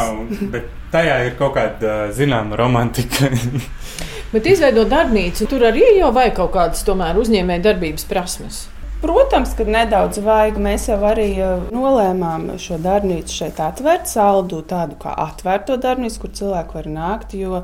bet 0.51 0.67
tajā 0.91 1.15
ir 1.29 1.38
kaut 1.39 1.55
kāda 1.55 2.09
zināma 2.15 2.59
romantika. 2.59 3.31
bet 4.33 4.51
izveidot 4.51 4.91
darbnīcu, 4.91 5.47
tur 5.47 5.63
arī 5.71 5.85
jau 6.01 6.11
vajag 6.15 6.35
kaut 6.41 6.51
kādas 6.57 6.83
tomēr 6.88 7.21
uzņēmēja 7.23 7.65
darbības 7.69 8.07
prasmes. 8.11 8.65
Protams, 9.00 9.53
ka 9.56 9.63
nedaudz 9.63 10.20
vajag. 10.20 10.58
Mēs 10.60 10.89
jau 10.89 10.98
arī 11.08 11.29
nolēmām 11.72 12.50
šo 12.60 12.75
darbnīcu 12.84 13.32
šeit 13.32 13.62
atvērt, 13.63 14.10
saldu 14.12 14.60
tādu 14.68 14.98
kā 15.00 15.13
atvērto 15.24 15.77
darbnīcu, 15.79 16.20
kur 16.25 16.34
cilvēki 16.36 16.75
var 16.75 16.89
nākt. 16.98 17.38
Jo 17.39 17.62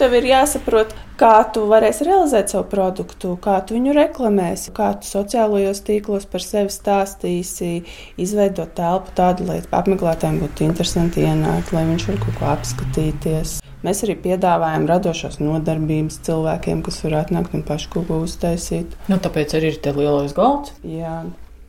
tev 0.00 0.16
ir 0.16 0.30
jāsaprot, 0.30 0.96
kā 1.20 1.34
tu 1.52 1.66
varēsi 1.68 2.08
realizēt 2.08 2.54
savu 2.54 2.70
produktu, 2.72 3.34
kā 3.44 3.58
tu 3.68 3.76
viņu 3.76 3.98
reklamēsi, 4.00 4.72
kā 4.72 4.94
tu 4.96 5.12
sociālajos 5.12 5.84
tīklos 5.84 6.24
par 6.32 6.46
sevi 6.46 6.72
stāstīsi, 6.72 7.72
izveidot 8.16 8.72
telpu 8.78 9.12
tādu, 9.18 9.44
lai 9.50 9.60
apmeklētājiem 9.68 10.40
būtu 10.46 10.70
interesanti 10.70 11.28
ienākt, 11.28 11.76
lai 11.76 11.84
viņš 11.92 12.12
var 12.14 12.22
kaut 12.24 12.40
ko 12.40 12.54
apskatīties. 12.56 13.58
Mēs 13.86 14.02
arī 14.02 14.16
piedāvājam 14.18 14.88
radošās 14.90 15.38
nodarbības 15.38 16.18
cilvēkiem, 16.26 16.80
kas 16.86 17.02
var 17.04 17.20
atnākt 17.20 17.54
un 17.54 17.62
paši 17.66 17.90
kaut 17.92 18.08
ko 18.08 18.22
uztaisīt. 18.24 18.96
Nu, 19.10 19.20
tāpēc 19.22 19.54
arī 19.54 19.70
ir 19.70 19.78
te 19.84 19.92
lielais 19.94 20.34
galds. 20.34 20.74
Jā. 20.82 21.20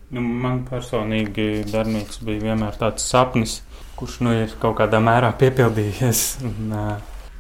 Nu, 0.10 0.24
man 0.24 0.64
personīgi 0.66 1.68
darbnīca 1.70 2.26
bija 2.26 2.48
vienmēr 2.48 2.80
tāds 2.82 3.06
sapnis, 3.06 3.60
kurš 4.00 4.20
nu 4.26 4.34
ir 4.34 4.56
kaut 4.62 4.80
kādā 4.80 5.02
mērā 5.06 5.30
piepildījies. 5.38 6.24
Un, 6.50 6.74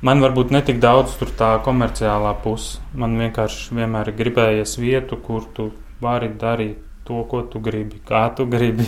man 0.05 0.21
varbūt 0.21 0.53
ne 0.53 0.61
tik 0.65 0.77
daudz 0.83 1.17
tur 1.17 1.33
tā 1.39 1.55
komerciālā 1.65 2.35
puse. 2.43 2.77
Man 2.93 3.17
vienkārši 3.17 3.79
vienmēr 3.79 4.13
ir 4.13 4.19
gribējies 4.21 4.77
vietu, 4.77 5.17
kur 5.17 5.49
tu 5.55 5.71
vari 6.03 6.29
darīt 6.29 6.77
to, 7.09 7.23
ko 7.25 7.41
tu 7.49 7.57
gribi, 7.65 7.97
kā 8.05 8.27
tu 8.37 8.45
gribi. 8.45 8.85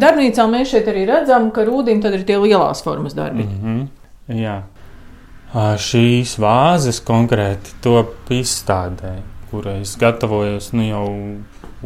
Darbnīcā 0.00 0.48
mēs 0.48 0.72
šeit 0.72 0.88
arī 0.88 1.04
redzam, 1.10 1.50
ka 1.52 1.68
rūtīm 1.68 2.00
tad 2.00 2.16
ir 2.16 2.24
tie 2.24 2.40
lielās 2.40 2.80
formas 2.86 3.12
darbi. 3.18 3.44
Mm 3.44 3.60
-hmm. 3.60 4.40
Jā. 4.40 4.62
Šīs 5.48 6.34
vāzes 6.36 6.98
konkrēti 7.00 7.72
top 7.80 8.28
izstādē, 8.36 9.14
kurai 9.48 9.78
es 9.80 9.94
gatavojos 9.96 10.74
nu 10.76 10.84
jau 10.84 11.06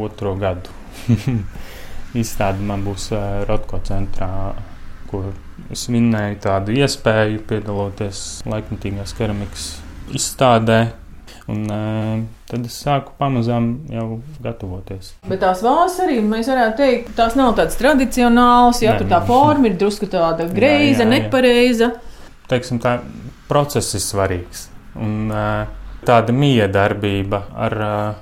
otro 0.03 0.35
gadu. 0.35 0.73
Izstāde 2.23 2.65
man 2.67 2.83
būs 2.83 3.13
Rotko 3.47 3.79
centrā, 3.87 4.57
kur 5.07 5.31
es 5.71 5.87
minēju 5.95 6.41
tādu 6.43 6.75
iespēju 6.75 7.45
piedaloties 7.47 8.43
laikmatīgās 8.51 9.15
keramikas 9.17 9.71
izstādē. 10.11 10.83
Un, 11.51 11.65
tad 12.51 12.67
es 12.67 12.75
sāku 12.83 13.15
pamazām 13.19 13.73
jau 13.91 14.21
gatavoties. 14.43 15.15
Bet 15.27 15.41
tās 15.43 15.63
vāzes 15.63 16.03
arī 16.05 16.21
mēs 16.23 16.51
varētu 16.51 16.79
teikt, 16.79 17.15
tās 17.19 17.35
nav 17.39 17.55
tādas 17.59 17.79
tradicionālas. 17.79 18.83
Ja 18.83 18.95
tur 18.99 19.11
tā 19.11 19.23
forma 19.27 19.71
ir 19.71 19.79
drusku 19.79 20.11
tāda 20.11 20.47
greiza, 20.51 21.03
jā, 21.03 21.07
jā, 21.07 21.09
jā. 21.09 21.11
nepareiza. 21.17 21.91
Teiksim, 22.51 22.79
tā 22.83 22.99
process 23.53 23.93
ir 23.99 24.05
svarīgs. 24.05 24.67
Un, 24.97 25.29
uh, 25.29 25.69
tāda 26.09 26.35
miedarbība 26.35 27.45
ar 27.67 27.79
uh, 27.85 28.21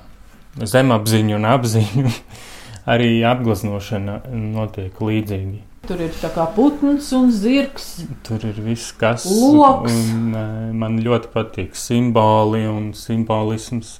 zemapziņu 0.59 1.37
un 1.39 1.49
apziņu 1.49 2.13
arī 2.93 3.11
apgleznošana 3.27 4.21
notiek 4.31 5.01
līdzīgi. 5.01 5.61
Tur 5.89 6.01
ir 6.05 6.11
tā 6.13 6.29
kā 6.29 6.45
putns 6.55 7.07
un 7.17 7.31
zirgs. 7.33 7.87
Tur 8.27 8.43
ir 8.45 8.59
viss, 8.61 8.91
kas 8.93 9.25
Loks. 9.25 9.89
un, 9.91 10.27
uh, 10.35 10.67
man 10.77 10.99
ļoti 11.01 11.31
patīk 11.33 11.79
simboli 11.79 12.67
un 12.69 12.91
simbolisms. 12.97 13.95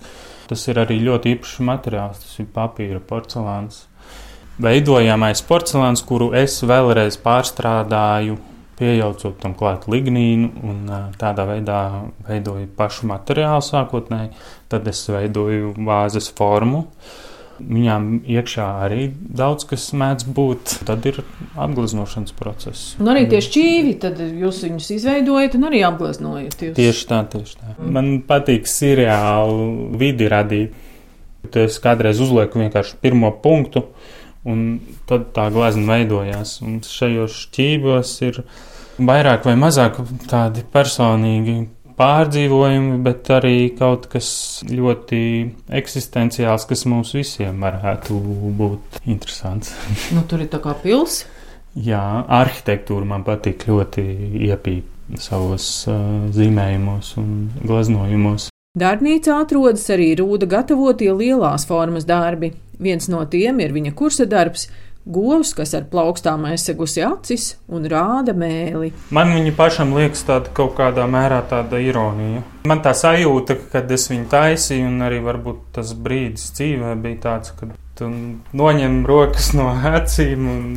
Tas 0.52 0.68
ir 0.68 0.82
arī 0.84 1.00
ļoti 1.02 1.38
īpašs 1.38 1.64
materiāls. 1.66 2.22
Tas 2.22 2.38
ir 2.44 2.52
papīra 2.54 3.02
porcelāns. 3.08 3.86
Veidojamais 4.62 5.42
porcelāns, 5.48 6.04
kuru 6.06 6.30
es 6.38 6.60
vēlreiz 6.68 7.18
pārstrādāju, 7.24 8.36
piejaucot 8.82 9.40
tam 9.42 9.56
klāt 9.58 9.88
lignīnu 9.92 10.52
un 10.68 10.84
uh, 10.90 11.10
tādā 11.22 11.48
veidā 11.50 11.82
veidoju 12.28 12.68
pašu 12.78 13.10
materiālu 13.14 13.64
sākotnēji. 13.66 14.34
Tad 14.72 14.90
es 14.92 15.06
veidoju 15.14 15.76
vāzes 15.86 16.32
formu. 16.36 16.88
Uh, 16.88 17.20
Viņām 17.62 18.06
iekšā 18.26 18.66
arī 18.86 19.08
daudz 19.14 19.66
kas 19.70 19.90
mēdz 19.98 20.28
būt. 20.36 20.76
Tad 20.88 21.06
ir 21.10 21.22
apgleznošanas 21.60 22.34
process. 22.38 22.94
Un 23.02 23.12
arī 23.14 23.28
tie 23.32 23.42
šķīvi, 23.44 23.96
tad 24.02 24.22
jūs 24.22 24.64
viņus 24.66 24.90
izveidojat 24.98 25.58
un 25.60 25.68
arī 25.70 25.84
apgleznojat. 25.88 26.58
Jūs. 26.58 26.78
Tieši 26.80 27.10
tā, 27.10 27.22
tieši 27.34 27.60
tā. 27.60 27.76
Man 27.82 28.14
patīk 28.28 28.70
seriālu 28.70 29.92
vidi 30.02 30.30
radīt. 30.32 30.80
Es 31.58 31.80
kādreiz 31.82 32.22
uzlieku 32.22 32.62
vienkārši 32.62 33.00
pirmo 33.02 33.32
punktu, 33.44 33.88
un 34.48 34.80
tad 35.10 35.30
tā 35.36 35.50
glezna 35.54 35.98
veidojās. 35.98 36.60
Un 36.66 36.80
šajos 36.86 37.38
šķīvos 37.46 38.16
ir 38.28 38.42
vairāk 39.02 39.46
vai 39.50 39.58
mazāk 39.60 40.02
tādi 40.30 40.66
personīgi 40.74 41.60
pārdzīvojumi, 42.02 42.98
bet 43.06 43.30
arī 43.36 43.56
kaut 43.78 44.08
kas 44.12 44.30
ļoti 44.70 45.22
eksistenciāls, 45.82 46.66
kas 46.70 46.86
mums 46.90 47.14
visiem 47.18 47.62
varētu 47.62 48.18
būt 48.58 49.02
interesants. 49.06 49.76
nu, 50.16 50.26
tur 50.30 50.46
ir 50.46 50.50
tā 50.52 50.62
kā 50.64 50.76
pils. 50.82 51.24
Jā, 51.72 52.04
arhitektūra 52.42 53.08
man 53.08 53.24
patīk 53.24 53.64
ļoti 53.70 54.04
iepīt 54.50 55.20
savos 55.22 55.68
uh, 55.92 56.28
zīmējumos 56.36 57.16
un 57.22 57.30
glaznojumos. 57.64 58.51
Darbnīcā 58.80 59.34
atrodas 59.44 59.82
arī 59.92 60.14
rūda 60.16 60.48
gatavotie 60.48 61.10
lielās 61.12 61.66
formas 61.68 62.06
darbi. 62.08 62.54
Viens 62.80 63.10
no 63.12 63.26
tiem 63.28 63.60
ir 63.60 63.74
viņa 63.76 63.92
kursa 64.00 64.24
darbs 64.24 64.70
Govs, 65.12 65.52
kas 65.58 65.74
ar 65.76 65.90
plaukstām 65.92 66.46
aizsegusi 66.48 67.04
acis 67.04 67.50
un 67.68 67.84
rāda 67.92 68.32
mēli. 68.32 68.94
Man 69.12 69.34
viņa 69.36 69.52
pašam 69.58 69.92
liekas 69.98 70.24
tāda 70.24 70.54
kaut 70.56 70.78
kādā 70.78 71.04
mērā 71.04 71.42
tāda 71.52 71.82
ironija. 71.84 72.46
Man 72.70 72.80
tā 72.86 72.96
sajūta, 72.96 73.58
kad 73.74 73.92
es 73.92 74.08
viņu 74.08 74.30
taisīju, 74.32 74.88
un 74.88 75.04
arī 75.04 75.20
varbūt 75.26 75.74
tas 75.76 75.92
brīdis 75.92 76.54
dzīvē 76.56 76.96
bija 77.04 77.24
tāds, 77.28 77.52
kad 77.60 77.76
noņem 78.56 79.02
rokas 79.10 79.52
no 79.58 79.68
acīm 79.98 80.48
un, 80.48 80.68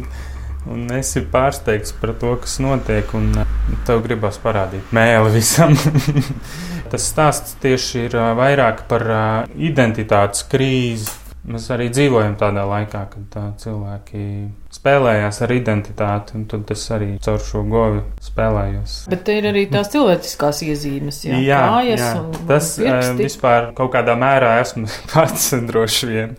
un 0.71 0.87
esi 0.97 1.25
pārsteigts 1.33 1.94
par 2.00 2.14
to, 2.21 2.37
kas 2.44 2.59
notiek, 2.64 3.11
un 3.16 3.33
tev 3.88 4.04
gribas 4.06 4.38
parādīt 4.42 4.94
mēli 4.94 5.35
visam. 5.37 5.76
tas 6.92 7.11
stāsts 7.11 7.59
tieši 7.62 8.06
ir 8.06 8.16
vairāk 8.38 8.87
par 8.90 9.09
identitātes 9.56 10.47
krīzi 10.50 11.25
Mēs 11.44 11.66
arī 11.75 11.90
dzīvojam 11.92 12.38
tādā 12.40 12.62
laikā, 12.64 13.02
kad 13.12 13.35
uh, 13.37 13.49
cilvēki 13.61 14.23
spēlējās 14.73 15.42
ar 15.44 15.50
identitāti, 15.52 16.38
un 16.38 16.47
tad 16.49 16.71
es 16.73 16.85
arī 16.94 17.09
caur 17.25 17.42
šo 17.44 17.61
govi 17.68 18.00
spēlējos. 18.25 18.94
Bet 19.12 19.26
te 19.28 19.37
ir 19.42 19.50
arī 19.50 19.66
tās 19.68 19.90
cilvēciskās 19.92 20.62
iezīmes, 20.64 21.18
jā, 21.28 21.42
jā, 21.44 21.59
kājas 21.68 22.00
jā. 22.00 22.14
un 22.23 22.49
tas 22.49 22.71
pirksti. 22.80 23.11
uh, 23.11 23.21
vispār 23.21 23.68
kaut 23.76 23.92
kādā 23.92 24.16
mērā 24.16 24.54
esmu 24.62 24.88
pats 25.12 25.52
droši 25.68 26.11
vien, 26.14 26.35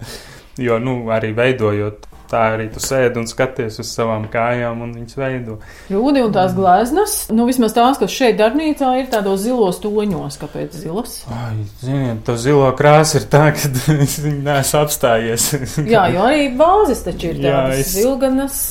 jo, 0.65 0.81
nu, 0.81 0.97
arī 1.13 1.35
veidojot 1.37 2.09
Tā 2.29 2.41
arī 2.55 2.67
tu 2.73 2.81
sēdi 2.83 3.21
un 3.21 3.27
skaties 3.29 3.79
uz 3.83 3.91
savām 3.93 4.25
kājām, 4.31 4.81
un 4.85 4.93
viņas 4.97 5.17
veido. 5.19 5.57
Rūdi 5.91 6.23
un 6.25 6.33
tās 6.35 6.55
gleznas, 6.57 7.17
nu 7.35 7.45
vismaz 7.49 7.75
tās, 7.75 7.99
kas 8.01 8.13
šeit 8.13 8.39
darbnīcā 8.39 8.91
ir 9.01 9.11
tādos 9.13 9.43
zilos 9.45 9.81
toņos. 9.83 10.39
Kāpēc 10.41 10.79
zilas? 10.81 11.19
Ai, 11.31 11.67
ziniet, 11.83 12.23
to 12.25 12.37
zilo 12.41 12.71
krāsa 12.77 13.21
ir 13.21 13.29
tā, 13.31 13.45
ka 13.55 13.69
es 13.99 14.17
viņu 14.23 14.41
neesmu 14.47 14.81
apstājies. 14.81 15.51
Jā, 15.85 16.07
jo 16.15 16.25
arī 16.25 16.49
bāzes 16.57 17.05
taču 17.05 17.33
ir 17.33 17.43
tādas 17.45 17.85
es... 17.85 17.93
zilganas. 17.99 18.65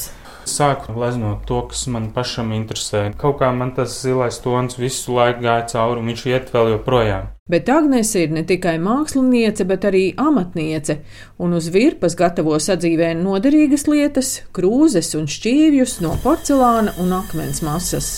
Sāku 0.45 0.93
gleznot 0.93 1.47
to, 1.49 1.63
kas 1.71 1.87
man 1.89 2.11
pašam 2.13 2.51
interesē. 2.53 3.07
Kaut 3.17 3.39
kā 3.41 3.49
man 3.57 3.73
tas 3.77 3.95
zilais 4.03 4.37
tons 4.45 4.77
visu 4.77 5.15
laiku 5.17 5.41
gāja 5.47 5.65
cauri, 5.73 6.03
un 6.03 6.11
viņš 6.13 6.25
iet 6.29 6.53
vēl 6.53 6.75
joprojām. 6.75 7.31
Bet 7.49 7.69
Agnese 7.73 8.23
ir 8.25 8.31
ne 8.33 8.45
tikai 8.45 8.77
māksliniece, 8.81 9.65
bet 9.69 9.89
arī 9.89 10.05
amatniece, 10.21 10.99
un 11.41 11.57
uz 11.57 11.71
virpas 11.73 12.17
gatavo 12.17 12.57
sadzīvē 12.61 13.15
noderīgas 13.21 13.89
lietas, 13.89 14.31
krūzes 14.57 15.13
un 15.19 15.29
šķīvjus 15.29 15.99
no 16.05 16.15
porcelāna 16.23 16.95
un 17.01 17.17
akmens 17.17 17.65
masas. 17.65 18.15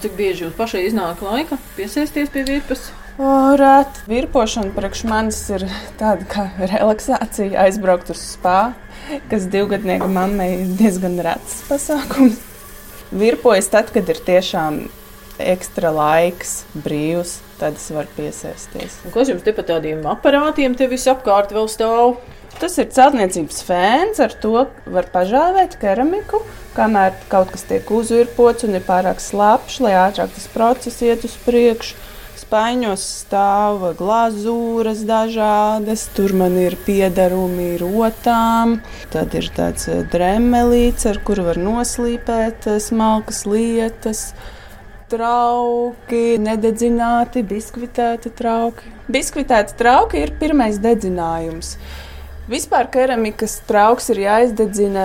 Cik 0.00 0.16
bieži 0.16 0.46
jums 0.46 0.56
pašai 0.56 0.86
iznāk 0.88 1.20
laika 1.24 1.60
piesēsties 1.76 2.32
pie 2.32 2.48
virpas? 2.48 2.88
Rēt. 3.18 3.98
Virpošana 4.08 4.70
priekš 4.76 5.02
manis 5.08 5.40
ir 5.52 5.66
tāda 6.00 6.26
kā 6.30 6.46
relaksācija, 6.60 7.58
aizbraukt 7.66 8.12
uz 8.14 8.22
spā, 8.36 8.72
kas 9.32 9.48
divgadnieka 9.50 10.08
mammai 10.10 10.48
ir 10.54 10.72
diezgan 10.78 11.18
rēts 11.24 11.60
pasākums. 11.68 12.38
Virpojas 13.10 13.68
tad, 13.72 13.90
kad 13.90 14.08
ir 14.08 14.20
tiešām 14.22 14.84
ekstra 15.40 15.90
laiks, 15.94 16.60
brīvs, 16.84 17.38
tad 17.58 17.78
es 17.80 17.88
varu 17.92 18.12
piesēsties. 18.16 19.00
Un 19.08 19.14
kas 19.14 19.32
jums 19.32 19.42
te 19.42 19.54
pa 19.56 19.64
tādiem 19.66 20.04
aparātiem 20.08 20.76
te 20.78 20.86
visapkārt 20.90 21.54
vēl 21.56 21.66
stāv? 21.72 22.20
Tas 22.60 22.76
ir 22.82 22.90
celtniecības 22.92 23.62
fēns, 23.64 24.20
ar 24.20 24.34
to 24.42 24.66
var 24.84 25.08
pažāvēt 25.12 25.78
keramiku, 25.80 26.42
kamēr 26.76 27.14
kaut 27.32 27.54
kas 27.54 27.64
tiek 27.68 27.88
uzvirpots 27.94 28.66
un 28.68 28.76
ir 28.76 28.84
pārāk 28.84 29.22
slapjš, 29.22 29.80
lai 29.86 29.94
ātrāk 29.96 30.34
tas 30.34 30.48
process 30.52 31.02
iet 31.06 31.24
uz 31.24 31.36
priekšu 31.46 32.09
spaiņos 32.50 33.02
stāv 33.22 33.84
glazūras 33.94 35.04
dažādas, 35.06 36.08
tur 36.16 36.32
man 36.34 36.56
ir 36.58 36.74
piedarumi 36.82 37.76
rotām, 37.78 38.80
tad 39.12 39.36
ir 39.38 39.46
tāds 39.54 39.86
eh, 39.86 40.00
dremelīts, 40.10 41.06
ar 41.06 41.20
kuru 41.22 41.44
var 41.46 41.60
noslīpēt 41.62 42.66
eh, 42.66 42.80
smalkas 42.82 43.44
lietas. 43.46 44.32
trauki, 45.10 46.38
nededzināti, 46.38 47.42
biskvitēti 47.42 48.30
trauki. 48.34 48.90
Biskvitēti 49.10 49.74
trauki 49.78 50.20
ir 50.22 50.34
pirmais 50.38 50.78
dedzinājums. 50.78 51.76
Vispār 52.50 52.88
keramikas 52.90 53.52
trauks 53.68 54.08
ir 54.10 54.24
jāizdedzina 54.24 55.02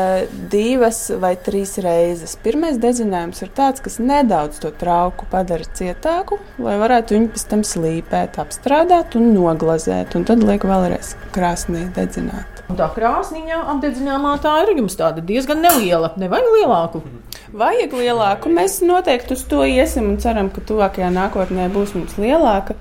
divas 0.49 1.03
vai 1.21 1.35
trīs 1.37 1.75
reizes. 1.83 2.33
Pirmais 2.41 2.79
dedzinājums 2.81 3.43
ir 3.45 3.51
tāds, 3.53 3.83
kas 3.85 3.99
nedaudz 4.01 4.57
to 4.63 4.71
trauku 4.73 5.27
padara 5.29 5.67
cietāku, 5.77 6.39
lai 6.57 6.73
varētu 6.81 7.13
viņu 7.13 7.29
pēc 7.35 7.43
tam 7.51 7.61
slīpēt, 7.61 8.39
apstrādāt 8.41 9.13
un 9.19 9.29
noglazēt. 9.35 10.17
Un 10.17 10.25
tad 10.25 10.41
liek 10.41 10.65
vēlreiz 10.65 11.13
krāsnī 11.35 11.85
dedzināt. 11.93 12.63
Un 12.65 12.79
tā 12.81 12.89
krāsniņa 12.95 13.61
apdedzināmā 13.75 14.33
tā 14.41 14.55
ir 14.63 14.73
jums 14.79 14.97
diezgan 14.97 15.61
neliela. 15.61 16.15
Nevajag 16.17 16.49
lielāku. 16.57 17.03
Vajag 17.53 17.93
lielāku. 17.93 18.49
Mēs 18.57 18.81
noteikti 18.81 19.37
uz 19.37 19.45
to 19.45 19.61
iesim 19.69 20.15
un 20.15 20.17
ceram, 20.23 20.49
ka 20.49 20.65
tuvākajā 20.65 21.13
nākotnē 21.13 21.69
būs 21.77 21.93
mums 21.93 22.17
lielāka. 22.17 22.73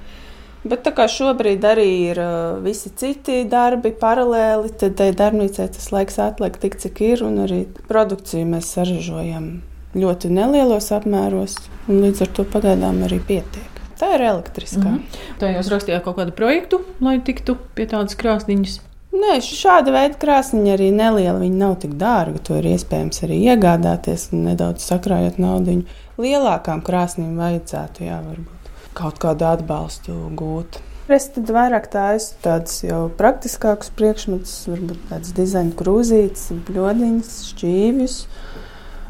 Bet 0.65 0.81
tā 0.87 0.95
kā 0.97 1.05
šobrīd 1.13 1.65
arī 1.69 1.89
ir 2.09 2.19
visi 2.65 2.89
citi 2.97 3.43
darbi 3.49 3.91
paralēli, 4.01 4.71
tad 4.81 4.97
tai 4.97 5.11
darbnīcai 5.13 5.67
tas 5.75 5.91
laiks 5.93 6.17
atliek 6.25 6.57
tik, 6.63 6.79
cik 6.81 7.03
ir, 7.05 7.25
un 7.27 7.43
arī 7.45 7.67
produkciju 7.91 8.49
mēs 8.49 8.71
saražojam 8.73 9.51
ļoti 9.95 10.31
nelielos 10.33 10.89
apmēros, 10.97 11.59
un 11.89 12.01
līdz 12.07 12.25
ar 12.25 12.33
to 12.39 12.47
pagaidām 12.49 13.05
arī 13.05 13.21
pietiek. 13.21 13.83
Tā 14.01 14.09
ir 14.17 14.25
elektriskā. 14.27 14.89
Mm 14.89 14.97
-hmm. 14.97 15.21
Tā 15.41 15.53
jūs 15.53 15.71
rakstījāt 15.71 16.03
kaut 16.05 16.17
kādu 16.17 16.33
projektu, 16.33 16.81
lai 17.01 17.21
tiktu 17.21 17.57
pie 17.75 17.87
tādas 17.87 18.17
krāsniņas. 18.17 18.81
Nē, 19.15 19.37
šāda 19.39 19.93
veida 19.95 20.19
krāsniņa 20.19 20.73
arī 20.75 20.91
neliela. 20.93 21.39
Viņa 21.39 21.57
nav 21.57 21.77
tik 21.85 21.95
dārga. 22.01 22.39
To 22.49 22.57
ir 22.57 22.65
iespējams 22.65 23.23
arī 23.23 23.39
iegādāties 23.53 24.33
un 24.33 24.45
nedaudz 24.49 24.83
sakrājot 24.83 25.39
naudu. 25.39 25.85
Lielākām 26.19 26.83
krāsnīm 26.83 27.37
vajadzētu, 27.39 28.05
jā, 28.05 28.19
varbūt 28.27 28.54
kaut 28.97 29.21
kādu 29.23 29.47
atbalstu 29.51 30.17
gūt. 30.39 30.81
Es 31.05 31.27
tad 31.35 31.51
vairāk 31.53 31.91
tādu 31.93 32.25
tādus 32.41 32.79
jau 32.81 33.01
praktiskākus 33.19 33.91
priekšmetus, 33.93 34.55
varbūt 34.73 35.03
tādas 35.11 35.35
dizaina 35.37 35.75
krūzītes, 35.77 36.47
bludiņas, 36.65 37.33
šķīvjus. 37.51 38.15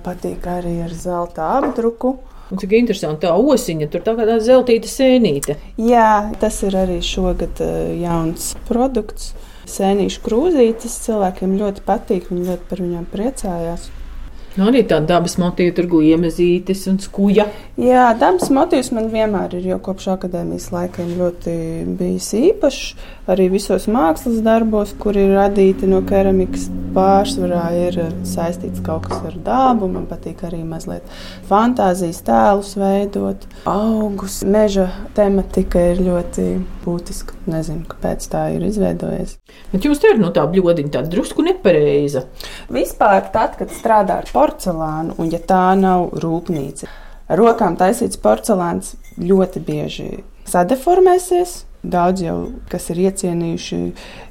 Patīk 0.05 0.49
arī 0.51 0.81
ar 0.85 0.95
zelta 0.99 1.53
apdruku. 1.61 2.17
Un 2.51 2.61
cik 2.61 2.75
interesanti, 2.77 3.23
tā 3.25 3.31
osiņa, 3.39 3.87
tur 3.93 4.03
tā 4.05 4.13
kā 4.19 4.27
tāda 4.27 4.43
zeltīta 4.43 4.91
sēnīte. 4.91 5.57
Jā, 5.81 6.35
tas 6.43 6.59
ir 6.67 6.75
arī 6.77 6.99
šogad 7.03 7.63
uh, 7.63 7.95
jauns 8.03 8.53
produkts. 8.69 9.31
Sēnīšu 9.71 10.21
krūzītes 10.27 10.99
cilvēkiem 11.07 11.55
ļoti 11.63 11.87
patīk, 11.87 12.27
viņi 12.29 12.51
ļoti 12.51 12.69
par 12.69 12.83
viņām 12.85 13.07
priecājās. 13.15 13.87
Nu, 14.55 14.69
arī 14.71 14.85
tāda 14.87 15.17
dabas 15.17 15.35
motīva, 15.43 15.73
tur 15.75 15.89
gliemezītes 15.91 16.85
un 16.87 17.01
skuja. 17.03 17.49
Jā, 17.81 18.13
dabas 18.15 18.53
motīvs 18.55 18.93
man 18.95 19.09
vienmēr 19.11 19.57
ir 19.59 19.67
jau 19.73 19.81
kopš 19.83 20.13
akadēmijas 20.13 20.69
laikiem 20.71 21.11
ļoti 21.19 21.55
bijis 21.99 22.29
īpašs. 22.39 23.11
Arī 23.35 23.49
visos 23.51 23.89
mākslas 23.91 24.43
darbos, 24.45 24.93
kur 25.01 25.17
ir 25.19 25.33
radīti 25.35 25.89
no 25.91 26.03
keramikas, 26.07 26.69
pārsvarā 26.95 27.65
ir 27.89 27.99
saistīts 28.29 28.83
kaut 28.85 29.09
kas 29.09 29.25
ar 29.27 29.39
dabu. 29.43 29.89
Man 29.91 30.05
patīk 30.07 30.45
arī 30.47 30.61
mazliet 30.69 31.09
fantāzijas 31.49 32.21
tēlus 32.27 32.75
veidot, 32.79 33.49
augus. 33.67 34.43
Meža 34.47 34.87
tematika 35.17 35.83
ir 35.95 36.05
ļoti 36.05 36.47
būtiska. 36.85 37.41
Nezinu, 37.51 37.85
kāpēc 37.91 38.25
tā 38.33 38.47
ir 38.55 38.63
izveidojies. 38.65 39.35
Bet 39.73 39.85
jums 39.85 39.99
tur 40.01 40.15
ir 40.15 40.21
nu, 40.23 40.31
tā 40.33 40.47
bļodiņa, 40.49 40.93
tā 40.95 41.03
drusku 41.13 41.45
nepareiza. 41.45 42.25
Vispār, 42.73 43.27
tad, 43.35 43.59
kad 43.59 43.73
strādā 43.75 44.21
ar 44.23 44.31
porcelānu, 44.33 44.44
un 45.19 45.31
ja 45.33 45.41
tā 45.41 45.75
nav 45.79 46.11
rūpnīca, 46.23 46.89
rokām 47.41 47.79
taisīts 47.81 48.21
porcelāns 48.21 48.95
ļoti 49.19 49.63
bieži 49.65 50.09
sadeformēsies 50.51 51.63
Daudz 51.85 52.25
jau, 52.25 52.37
kas 52.73 52.89
ir 52.95 53.03
iecienījuši 53.05 53.81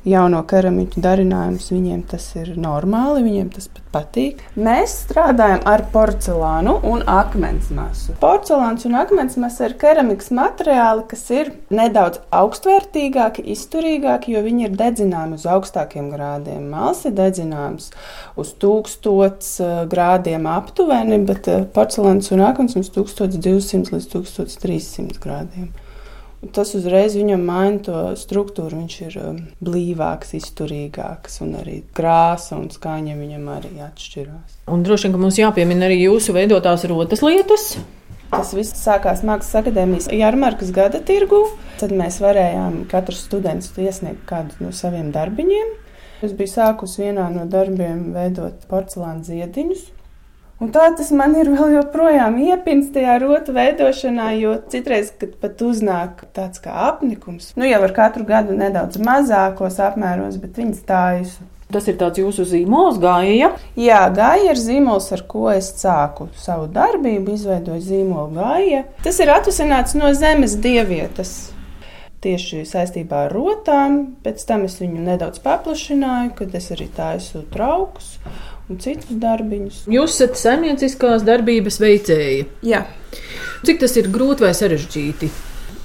jauno 0.09 0.41
keramiķu 0.49 1.01
darinājumus, 1.03 1.69
viņiem 1.69 2.03
tas 2.09 2.25
ir 2.39 2.55
normāli, 2.57 3.21
viņiem 3.27 3.51
tas 3.53 3.69
pat 3.69 3.83
patīk. 3.93 4.41
Mēs 4.57 4.95
strādājam 5.03 5.61
ar 5.69 5.85
porcelānu 5.93 6.75
un 6.89 7.03
akmens 7.09 7.69
masu. 7.75 8.15
Porcelāns 8.21 8.87
un 8.89 8.97
akmens 8.99 9.37
masa 9.41 9.69
ir 9.69 9.77
keramikas 9.81 10.31
materiāli, 10.33 11.05
kas 11.11 11.23
ir 11.35 11.53
nedaudz 11.73 12.23
augstvērtīgāki, 12.33 13.45
izturīgāki, 13.53 14.33
jo 14.33 14.43
viņi 14.47 14.67
ir 14.67 14.75
dedzināmi 14.79 15.37
uz 15.37 15.45
augstākiem 15.49 16.09
grādiem. 16.13 16.65
Māls 16.73 17.05
ir 17.09 17.15
dedzināms 17.17 17.91
uz 18.39 18.53
1000 18.63 19.53
eh, 19.61 19.77
grādiem 19.93 20.49
aptuveni, 20.49 21.21
bet 21.27 21.49
eh, 21.51 21.65
porcelāns 21.77 22.33
un 22.33 22.45
akmens 22.49 22.77
uz 22.79 22.89
1200 22.97 23.93
līdz 23.93 24.11
1300 24.17 25.21
grādiem. 25.23 25.69
Tas 26.51 26.73
uzreiz 26.75 27.15
viņam 27.15 27.43
maina 27.47 27.79
to 27.85 27.99
struktūru. 28.19 28.81
Viņš 28.81 28.95
ir 29.05 29.17
um, 29.21 29.41
blīvāks, 29.63 30.33
izturīgāks, 30.39 31.39
un 31.45 31.55
arī 31.61 31.79
krāsa 31.95 32.57
un 32.59 32.67
skaņa 32.73 33.15
viņam 33.19 33.49
arī 33.55 33.73
atšķirās. 33.87 34.61
Un 34.73 34.83
droši 34.83 35.07
vien, 35.07 35.15
ka 35.15 35.21
mums 35.23 35.39
jāpiemina 35.39 35.87
arī 35.87 36.01
jūsu 36.03 36.35
veidotās 36.35 36.83
rotas 36.91 37.23
lietas. 37.23 37.69
Tas 38.33 38.49
viss 38.57 38.73
sākās 38.81 39.21
Mākslas 39.21 39.61
akadēmijas 39.61 40.09
jarmarkas 40.09 40.73
gada 40.73 40.99
tirgu. 41.05 41.43
Tad 41.77 41.93
mēs 41.93 42.17
varējām 42.23 42.83
katrs 42.91 43.21
students 43.27 43.69
iesniegt 43.77 44.25
kādu 44.29 44.57
no 44.65 44.71
saviem 44.73 45.11
darbiņiem. 45.13 45.75
Es 46.25 46.33
biju 46.33 46.49
sākusi 46.49 47.03
vienā 47.03 47.27
no 47.33 47.43
darbiem 47.51 48.13
veidot 48.15 48.65
porcelāna 48.71 49.21
ziediņus. 49.27 49.83
Un 50.63 50.69
tā 50.71 50.85
tas 50.95 51.09
man 51.11 51.33
ir 51.35 51.49
vēl 51.51 51.73
joprojām 51.75 52.37
iepins 52.39 52.85
tajā 52.95 53.17
rotu 53.19 53.51
veidošanā, 53.51 54.29
jo 54.39 54.53
citreiz, 54.71 55.09
kad 55.19 55.33
pat 55.41 55.59
uznāk 55.65 56.21
tāds 56.37 56.61
kā 56.63 56.71
apnikums, 56.87 57.49
nu 57.59 57.67
jau 57.67 57.81
ar 57.83 57.91
katru 57.97 58.23
gadu 58.29 58.55
nedaudz 58.55 59.01
mazākos 59.03 59.81
apmēros, 59.83 60.37
bet 60.39 60.61
viņas 60.61 60.79
stājas. 60.85 61.33
Tas 61.73 61.89
ir 61.89 61.97
tāds 61.99 62.21
jūsu 62.21 62.45
zīmols, 62.47 62.99
gāja. 63.01 63.33
Ja? 63.35 63.49
Jā, 63.75 63.99
gāja 64.15 64.53
ir 64.53 64.61
zīmols, 64.61 65.09
ar 65.15 65.25
ko 65.27 65.49
es 65.51 65.73
sāku 65.81 66.29
savu 66.39 66.69
darbību, 66.71 67.33
izveidoju 67.33 67.83
zīmolu 67.83 68.37
gāja. 68.37 68.85
Tas 69.03 69.19
ir 69.19 69.33
atvasināts 69.33 69.97
no 69.99 70.13
zemes 70.15 70.55
dievietes 70.63 71.33
tieši 72.23 72.61
saistībā 72.69 73.25
ar 73.25 73.35
rotām. 73.35 73.99
Pēc 74.23 74.45
tam 74.47 74.63
es 74.69 74.77
viņu 74.79 75.01
nedaudz 75.09 75.41
paplašināju, 75.43 76.35
kad 76.37 76.55
es 76.55 76.69
arī 76.71 76.87
taisu 76.93 77.43
traukus 77.51 78.13
un 78.71 78.79
citus 78.83 79.17
darbiņus. 79.21 79.85
Jūs 79.91 80.17
esat 80.17 80.37
saimnieciskās 80.39 81.25
darbības 81.27 81.79
veicēji. 81.83 82.45
Jā. 82.65 82.85
Cik 83.63 83.81
tas 83.83 83.97
ir 83.99 84.11
grūti 84.13 84.45
vai 84.45 84.53
sarežģīti? 84.57 85.31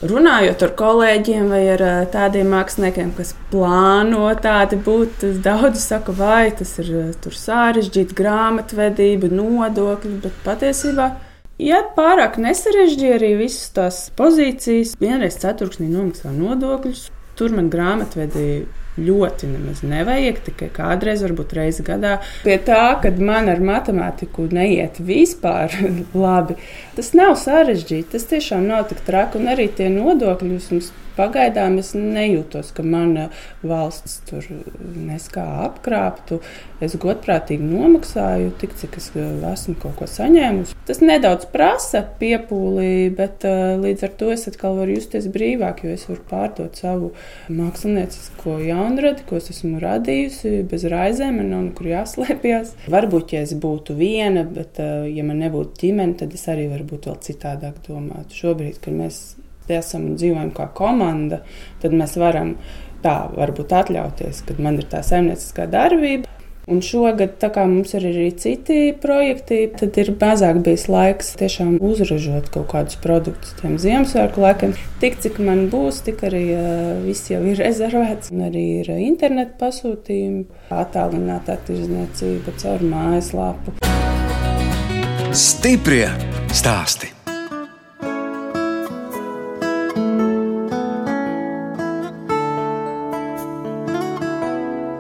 Runājot 0.09 0.61
ar 0.63 0.73
kolēģiem 0.79 1.49
vai 1.51 1.65
ar 1.73 1.83
tādiem 2.13 2.53
māksliniekiem, 2.55 3.11
kas 3.17 3.33
plāno 3.51 4.29
tādi 4.39 4.79
būt, 4.79 5.25
daudzi 5.43 5.83
saka, 5.83 6.15
vai 6.15 6.53
tas 6.55 6.77
ir 6.79 7.17
sarežģīti, 7.35 8.15
grāmatvedība, 8.19 9.31
nodokļi, 9.35 10.21
bet 10.23 10.39
patiesībā. 10.47 11.11
Ja 11.59 11.83
pārāk 11.97 12.39
nesarežģīja 12.39 13.17
arī 13.19 13.33
visas 13.41 13.73
tās 13.75 13.97
pozīcijas, 14.15 14.95
vienreiz 15.03 15.41
ceturksnī 15.43 15.91
nomaksā 15.91 16.31
nodokļus, 16.31 17.09
tur 17.35 17.59
man 17.59 17.67
grāmatvedība 17.73 18.71
ļoti 18.99 19.51
nemaz 19.53 19.83
nevajag, 19.87 20.41
tikai 20.49 20.71
kādreiz, 20.75 21.23
varbūt 21.25 21.55
reizi 21.59 21.85
gadā. 21.87 22.19
Pie 22.45 22.59
tā, 22.67 22.99
kad 23.03 23.21
man 23.23 23.51
ar 23.53 23.63
matemātiku 23.65 24.49
neiet 24.53 25.01
vispār 25.01 25.75
labi, 26.27 26.59
tas 26.99 27.13
nav 27.19 27.37
sarežģīti. 27.41 28.11
Tas 28.15 28.29
tiešām 28.31 28.67
nav 28.69 28.89
tik 28.93 29.05
traki, 29.07 29.41
un 29.41 29.53
arī 29.55 29.69
tie 29.79 29.91
nodokļi 29.93 30.57
jūs 30.57 30.93
Pagaidām 31.19 31.81
es 31.83 31.93
nejūtos, 31.99 32.71
ka 32.77 32.85
mana 32.87 33.29
valsts 33.67 34.21
tur 34.29 34.45
neskā 34.79 35.45
apkrāptu. 35.67 36.39
Es 36.85 36.95
godprātīgi 37.01 37.65
nomaksāju 37.67 38.53
tik, 38.61 38.77
cik 38.79 39.01
es 39.01 39.09
eh, 39.19 39.33
esmu 39.51 39.75
kaut 39.83 39.97
ko 39.99 40.07
saņēmusi. 40.07 40.77
Tas 40.87 41.03
nedaudz 41.03 41.49
prasa 41.51 42.05
piepūlī, 42.21 43.11
bet 43.19 43.43
uh, 43.49 43.75
līdz 43.83 44.05
ar 44.07 44.13
to 44.21 44.31
es 44.33 44.47
atkal 44.49 44.79
varu 44.79 44.95
justies 44.95 45.27
brīvāk, 45.35 45.83
jo 45.85 45.97
es 45.97 46.07
varu 46.09 46.23
pārdot 46.31 46.79
savu 46.79 47.11
māksliniecisko 47.53 48.61
jaunradi, 48.63 49.27
ko 49.29 49.41
es 49.41 49.51
esmu 49.53 49.83
radījusi, 49.83 50.55
bez 50.71 50.87
raizēm, 50.89 51.43
man 51.43 51.53
nav 51.53 51.67
nekur 51.67 51.91
jāslēpjas. 51.91 52.77
Varbūt, 52.95 53.35
ja 53.35 53.43
es 53.45 53.57
būtu 53.59 53.99
viena, 53.99 54.47
bet 54.47 54.79
uh, 54.85 55.03
ja 55.11 55.27
man 55.27 55.43
nebūtu 55.43 55.83
ģimene, 55.83 56.17
tad 56.23 56.39
es 56.39 56.47
arī 56.49 56.71
varbūt 56.71 57.11
vēl 57.11 57.21
citādāk 57.27 57.83
domātu. 57.91 58.39
Šobrīd, 58.45 58.81
kad 58.87 58.97
mēs 58.97 59.21
esam 59.77 60.15
dzīvojam 60.17 60.55
kā 60.57 60.71
komanda, 60.75 61.43
tad 61.83 61.97
mēs 61.97 62.17
varam 62.21 62.57
tā 63.05 63.21
varbūt 63.35 63.77
atļauties, 63.79 64.43
kad 64.49 64.59
man 64.63 64.81
ir 64.81 64.89
tā 64.91 65.05
saimnieciskā 65.07 65.69
darbība. 65.71 66.31
Un 66.69 66.83
šogad, 66.85 67.39
tā 67.41 67.49
kā 67.49 67.63
mums 67.65 67.95
ir 67.97 68.05
arī 68.11 68.27
citi 68.37 68.91
projekti, 69.01 69.63
tad 69.73 69.97
ir 70.03 70.11
mazāk 70.21 70.59
bijis 70.67 70.85
laiks 70.93 71.33
tiešām 71.41 71.79
uzražot 71.81 72.51
kaut 72.53 72.69
kādus 72.75 73.01
produktus 73.01 73.57
tiem 73.57 73.79
Ziemassvētku 73.81 74.45
laikiem. 74.45 74.77
Tik 75.01 75.17
cik 75.25 75.41
man 75.49 75.65
būs, 75.73 76.03
tik 76.05 76.21
arī 76.29 76.45
uh, 76.53 76.93
viss 77.07 77.33
jau 77.33 77.41
ir 77.41 77.57
rezervēts. 77.65 78.35
Un 78.37 78.51
arī 78.51 78.67
ir 78.83 78.93
interneta 78.99 79.57
pasūtījumi, 79.65 80.45
attālinātā 80.69 81.57
tirdzniecība 81.65 82.59
caur 82.61 82.85
mājaslapu. 82.93 83.79
Stiprie 85.33 86.11
stāstī! 86.53 87.18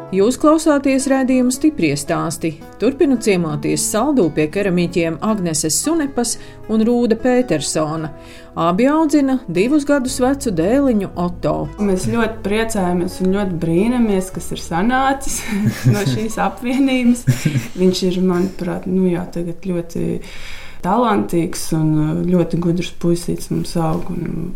Jūs 0.08 0.38
klausāties 0.40 1.04
redzējuma 1.12 1.52
stipri 1.52 1.90
stāstī. 2.00 2.54
Turpinu 2.80 3.18
ciemoties 3.20 3.82
saldū 3.90 4.24
pie 4.32 4.46
keramīķiem 4.48 5.18
Agneses 5.20 5.76
Sunepas 5.84 6.38
un 6.72 6.80
Rūda 6.88 7.18
Petersona. 7.20 8.08
Abi 8.56 8.86
audzina 8.88 9.36
divus 9.52 9.84
gadus 9.84 10.16
vecu 10.24 10.54
dēliņu 10.56 11.10
Otto. 11.12 11.52
Mēs 11.84 12.08
ļoti 12.08 12.40
priecājamies 12.46 13.18
un 13.20 13.36
ļoti 13.36 13.60
brīnamies, 13.60 14.32
kas 14.32 14.48
ir 14.56 14.64
sanācis 14.64 15.42
no 15.92 16.06
šīs 16.08 16.40
apvienības. 16.40 17.26
Viņš 17.76 18.04
ir, 18.08 18.20
manuprāt, 18.24 18.88
nu 18.88 19.12
jau 19.12 19.28
tagad 19.36 19.68
ļoti 19.68 20.22
talantīgs 20.88 21.68
un 21.76 22.24
ļoti 22.32 22.64
gudrs 22.64 22.94
puisīts 22.96 23.52
mums 23.52 23.76
aug. 23.76 24.08
Un, 24.16 24.54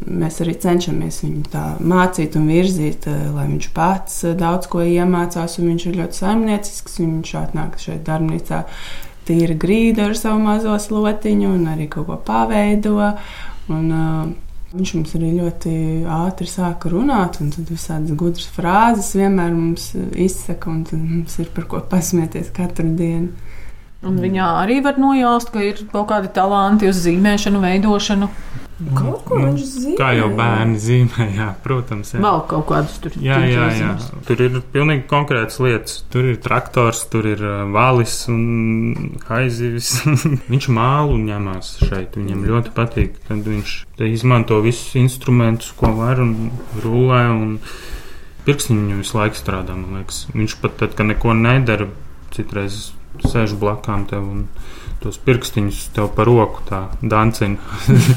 Mēs 0.00 0.40
arī 0.40 0.54
cenšamies 0.56 1.20
viņu 1.24 1.62
mācīt 1.84 2.36
un 2.40 2.48
virzīt, 2.48 3.06
eh, 3.10 3.28
lai 3.34 3.46
viņš 3.50 3.70
pats 3.76 4.22
eh, 4.24 4.36
daudz 4.38 4.70
ko 4.72 4.80
iemācās. 4.80 5.58
Viņš 5.60 5.86
ir 5.86 5.98
ļoti 6.00 6.20
saimniecisks. 6.22 7.00
Viņš 7.02 7.32
atnāk 7.42 7.80
šeit 7.82 8.04
darbnīcā, 8.08 8.62
tīra 9.28 9.56
grīdu 9.60 10.06
ar 10.08 10.16
savu 10.16 10.40
mazo 10.44 10.76
slotiņu 10.80 11.50
un 11.54 11.66
arī 11.74 11.88
kaut 11.92 12.08
ko 12.08 12.20
paveido. 12.26 13.12
Un, 13.70 13.90
uh, 13.90 14.30
Viņš 14.70 14.90
mums 14.94 15.14
arī 15.18 15.32
ļoti 15.34 15.70
ātri 16.14 16.46
sāka 16.46 16.92
runāt, 16.92 17.40
un 17.42 17.48
tad 17.50 17.66
visādas 17.72 18.14
gudras 18.14 18.46
frāzes 18.54 19.08
vienmēr 19.18 19.50
mums 19.50 19.88
izsaka, 20.14 20.70
un 20.70 20.84
mums 20.94 21.40
ir 21.42 21.48
par 21.56 21.66
ko 21.66 21.80
pasmieties 21.90 22.52
katru 22.54 22.86
dienu. 22.94 23.32
Un 24.06 24.20
viņā 24.22 24.46
arī 24.62 24.78
var 24.84 25.00
nojaust, 25.02 25.50
ka 25.50 25.64
ir 25.66 25.82
kaut 25.90 26.06
kādi 26.12 26.30
talanti 26.38 26.86
uz 26.86 27.02
zīmēšanu, 27.02 27.58
veidošanu. 27.66 28.30
Kaut 28.80 29.24
ko 29.28 29.36
nu, 29.36 29.50
viņš 29.50 29.64
zina. 29.68 29.94
Kā 29.98 30.08
jau 30.16 30.28
bērni 30.36 30.78
zīmē, 30.80 31.26
jā, 31.36 31.48
protams. 31.64 32.14
Jā. 32.14 32.20
Vēl 32.24 32.38
kaut 32.48 32.64
kādus 32.70 32.96
tur 33.04 33.16
jā, 33.20 33.36
jā, 33.44 33.66
jā. 33.76 33.90
Tur 34.28 34.40
ir 34.46 34.56
pilnīgi 34.72 35.04
konkrētas 35.10 35.60
lietas. 35.60 35.98
Tur 36.12 36.30
ir 36.32 36.38
traktors, 36.40 37.02
tur 37.12 37.28
ir 37.28 37.44
valis 37.74 38.14
un 38.32 39.18
haizivis. 39.28 39.92
viņš 40.52 40.70
mālu 40.72 41.18
ņemās 41.26 41.74
šeit. 41.84 42.16
Viņam 42.16 42.46
ļoti 42.48 42.74
patīk. 42.76 43.20
Tad 43.28 43.44
viņš 43.52 43.76
izmanto 44.08 44.62
visus 44.64 44.96
instrumentus, 45.00 45.74
ko 45.76 45.92
var 46.00 46.22
un 46.24 46.34
rulē. 46.80 47.26
Un 47.36 47.58
pirkstiņu 48.48 49.02
visu 49.02 49.20
laiku 49.20 49.42
strādā, 49.42 49.76
man 49.76 50.00
liekas. 50.00 50.24
Viņš 50.32 50.56
pat 50.64 50.80
tad, 50.80 50.96
kad 50.96 51.12
neko 51.12 51.36
nedara, 51.36 51.90
citreiz 52.32 52.94
sēž 53.28 53.58
blakām 53.60 54.08
tev 54.08 54.24
un 54.24 54.46
tos 55.00 55.18
pirkstiņus 55.24 55.84
tev 55.96 56.10
par 56.16 56.28
roku 56.28 56.64
tā 56.68 56.82
dancina. 57.00 57.58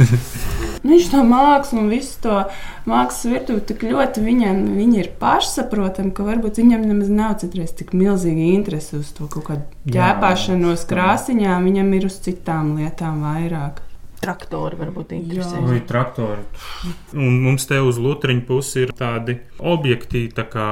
Viņš 0.84 1.06
to 1.14 1.22
mākslu 1.24 1.80
un 1.80 1.88
visu 1.94 2.18
to 2.26 2.42
mākslas 2.90 3.24
virtuvi 3.32 3.64
tik 3.70 3.86
ļoti 3.88 4.24
viņam 4.26 4.60
viņi 4.76 5.00
ir 5.00 5.10
pašsaprotami, 5.22 6.12
ka 6.16 6.26
varbūt 6.28 6.60
viņam 6.60 6.84
nemaz 6.90 7.14
nav 7.14 7.38
citreiz 7.40 7.72
tik 7.78 7.96
milzīgi 7.96 8.50
interesi 8.52 9.00
uz 9.00 9.14
to 9.16 9.30
kaut 9.32 9.48
kādu 9.48 9.96
ķēpāšanos 9.96 10.84
krāsiņām, 10.90 11.70
viņam 11.70 11.96
ir 11.96 12.10
uz 12.12 12.20
citām 12.26 12.76
lietām 12.82 13.24
vairāk 13.24 13.80
traktori 14.24 14.80
varbūt 14.80 15.14
interesē. 15.18 15.60
Jā, 15.62 15.80
traktori. 15.90 16.44
Un 17.14 17.40
mums 17.44 17.68
te 17.70 17.80
uz 17.84 18.00
lutriņa 18.02 18.46
pusi 18.48 18.86
ir 18.86 18.94
tādi 18.98 19.38
objekti, 19.60 20.26
tā 20.36 20.48
kā 20.50 20.70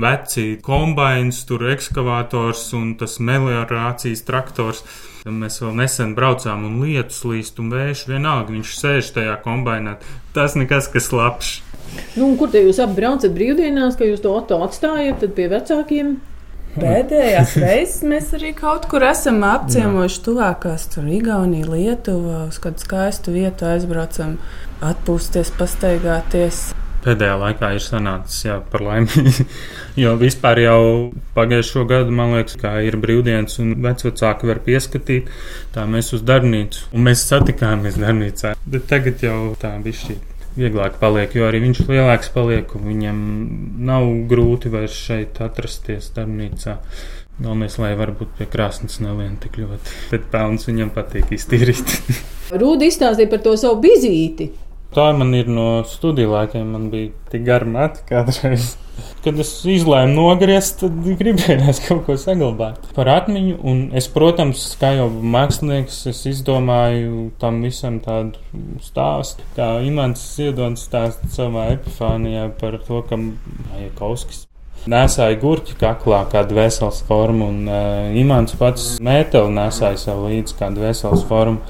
veci 0.00 0.56
kombains, 0.64 1.42
tur 1.48 1.66
ekskavators 1.72 2.68
un 2.78 2.94
tas 3.00 3.18
meliorācijas 3.22 4.24
traktors. 4.28 4.84
Mēs 5.22 5.60
vēl 5.62 5.76
nesen 5.78 6.16
braucām 6.18 6.64
un 6.66 6.80
lietus 6.82 7.20
līst 7.28 7.60
un 7.62 7.70
vējš 7.70 8.08
vienalga, 8.10 8.54
viņš 8.56 8.72
sēž 8.78 9.12
tajā 9.18 9.36
kombainā. 9.44 9.98
Tas 10.34 10.56
nekas, 10.58 10.90
kas 10.90 11.12
labs. 11.14 11.52
Nu, 12.16 12.32
kur 12.40 12.50
te 12.50 12.62
jūs 12.64 12.80
apbraucat 12.82 13.34
brīvdienās, 13.36 13.98
ka 13.98 14.08
jūs 14.08 14.22
to 14.24 14.34
atstājat 14.64 15.26
pie 15.36 15.48
vecākiem? 15.52 16.16
Pēdējās 16.72 17.56
reizes 17.62 18.04
mēs 18.08 18.30
arī 18.36 18.54
kaut 18.56 18.86
kur 18.88 19.04
esam 19.04 19.42
apciemojuši 19.44 20.22
tuvākās, 20.24 20.86
tur 20.94 21.08
Igaunija, 21.12 21.68
Lietuva, 21.68 22.46
uz 22.48 22.60
kādu 22.62 22.80
skaistu 22.80 23.34
vietu 23.34 23.68
aizbraucam, 23.68 24.38
atpūsties, 24.80 25.52
pastaigāties. 25.58 26.70
Pēdējā 27.02 27.34
laikā 27.40 27.72
ir 27.74 27.82
sanācis, 27.82 28.44
jā, 28.46 28.56
par 28.72 28.84
laimi. 28.86 29.32
jo 30.02 30.14
vispār 30.20 30.62
jau 30.62 30.82
pagājušo 31.36 31.84
gadu, 31.90 32.14
man 32.14 32.36
liekas, 32.38 32.56
kā 32.62 32.76
ir 32.86 32.96
brīvdienas 33.02 33.58
un 33.60 33.74
vecāki 33.82 34.48
var 34.48 34.62
pieskatīt, 34.64 35.32
tā 35.74 35.84
mēs 35.90 36.14
uz 36.16 36.24
darbnīcu. 36.24 36.92
Un 36.94 37.08
mēs 37.10 37.26
satikāmies 37.28 38.00
darbnīcā. 38.00 38.54
Bet 38.64 38.86
tagad 38.88 39.26
jau 39.26 39.40
tā 39.60 39.74
bišķīt 39.82 40.31
vieglāk 40.56 40.98
paliek, 41.00 41.34
jo 41.36 41.46
arī 41.48 41.62
viņš 41.66 41.82
lielāks 41.88 42.32
paliek, 42.34 42.74
un 42.76 42.86
viņam 42.90 43.18
nav 43.88 44.08
grūti 44.30 44.72
vairs 44.72 44.96
šeit 44.96 45.40
atrasties 45.44 46.10
darbnīcā. 46.16 46.78
Galvenais, 47.42 47.78
lai 47.80 47.94
varbūt 47.96 48.34
pie 48.38 48.46
krāsnes 48.52 48.98
nelien 49.02 49.38
tik 49.40 49.56
ļoti, 49.62 49.94
bet 50.12 50.28
pelns 50.32 50.68
viņam 50.68 50.92
patīk 50.94 51.32
iztīrīt. 51.32 51.96
Rūda 52.62 52.86
izstāstīja 52.86 53.30
par 53.32 53.40
to 53.46 53.56
savu 53.60 53.80
bizīti. 53.82 54.50
Tā 54.92 55.08
man 55.16 55.32
ir 55.36 55.48
no 55.48 55.82
studiju 55.88 56.34
laikiem, 56.34 56.72
man 56.74 56.88
bija 56.92 57.12
tik 57.32 57.46
gara 57.46 57.68
mati 57.68 58.04
kādreiz. 58.08 58.74
Kad 59.24 59.38
es 59.40 59.52
izlēmu 59.70 60.12
nogriezt, 60.18 60.82
tad 60.82 60.98
gribējās 61.18 61.80
kaut 61.86 62.02
ko 62.08 62.16
saglabāt 62.20 62.90
par 62.96 63.08
atmiņu. 63.08 63.56
Un 63.64 63.80
es, 63.96 64.10
protams, 64.12 64.66
kā 64.80 64.92
jau 64.98 65.08
mākslinieks, 65.08 66.02
es 66.10 66.22
izdomāju 66.28 67.30
tam 67.40 67.62
visam 67.64 68.02
tādu 68.04 68.42
stāstu. 68.84 69.46
Kā 69.56 69.74
Imants 69.86 70.26
Ziedonis 70.36 70.84
stāsta 70.90 71.30
savā 71.32 71.70
epifānijā 71.78 72.50
par 72.60 72.80
to, 72.84 73.00
ka 73.08 73.20
Majakauskis 73.22 74.48
Nēsāja 74.82 75.36
gurķi 75.38 75.76
kaklā, 75.78 76.24
kādu 76.32 76.56
veselas 76.58 77.04
formu, 77.06 77.46
un 77.52 77.68
uh, 77.70 78.08
Imants 78.18 78.56
pats 78.58 78.96
mēteli 78.98 79.54
nesāja 79.54 80.00
sev 80.08 80.24
līdzi 80.26 80.56
kādu 80.58 80.82
veselas 80.82 81.22
formu. 81.28 81.62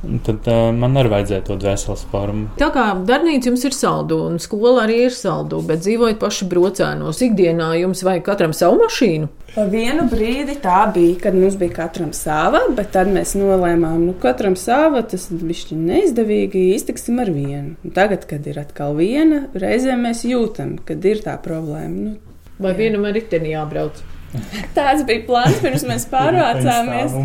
Tad 0.00 0.46
uh, 0.48 0.70
man 0.72 0.96
arī 0.96 1.10
vajadzēja 1.12 1.44
to 1.44 1.56
dvēseles 1.60 2.06
formu. 2.12 2.46
Tā 2.60 2.70
kā 2.72 2.86
darbnīca 3.06 3.50
jums 3.50 3.64
ir 3.68 3.76
saldu, 3.76 4.22
un 4.30 4.38
skola 4.40 4.86
arī 4.86 5.02
ir 5.08 5.16
saldu, 5.16 5.60
bet 5.66 5.82
dzīvojat 5.84 6.20
paši 6.22 6.48
brocēnos, 6.48 7.20
ikdienā 7.26 7.74
jums 7.82 8.00
vajag 8.06 8.24
katram 8.30 8.54
savu 8.56 8.80
mašīnu. 8.80 9.28
Pa 9.50 9.64
vienu 9.66 10.06
brīdi 10.08 10.54
tā 10.62 10.84
bija, 10.94 11.16
kad 11.24 11.36
mums 11.36 11.56
bija 11.60 11.74
katram 11.80 12.14
sava, 12.16 12.62
bet 12.76 12.92
tad 12.94 13.10
mēs 13.12 13.34
nolēmām, 13.36 14.06
nu, 14.06 14.14
katram 14.22 14.54
sava, 14.56 15.02
tas 15.10 15.26
bija 15.34 15.76
neizdevīgi, 15.76 16.68
iztiksim 16.76 17.18
ar 17.20 17.32
vienu. 17.34 17.74
Un 17.84 17.96
tagad, 17.96 18.24
kad 18.30 18.46
ir 18.46 18.62
atkal 18.62 18.94
viena, 18.96 19.48
reizēm 19.58 20.06
mēs 20.06 20.22
jūtam, 20.28 20.78
kad 20.86 21.04
ir 21.04 21.24
tā 21.26 21.34
problēma. 21.42 22.06
Nu, 22.06 22.16
Vai 22.60 22.74
jā. 22.74 22.84
vienam 22.84 23.08
ar 23.08 23.16
riteni 23.16 23.54
jābrauc? 23.54 24.00
Tāds 24.76 25.04
bija 25.08 25.24
plāns, 25.26 25.58
pirms 25.62 25.84
mēs 25.88 26.06
pārvācāmies. 26.10 27.16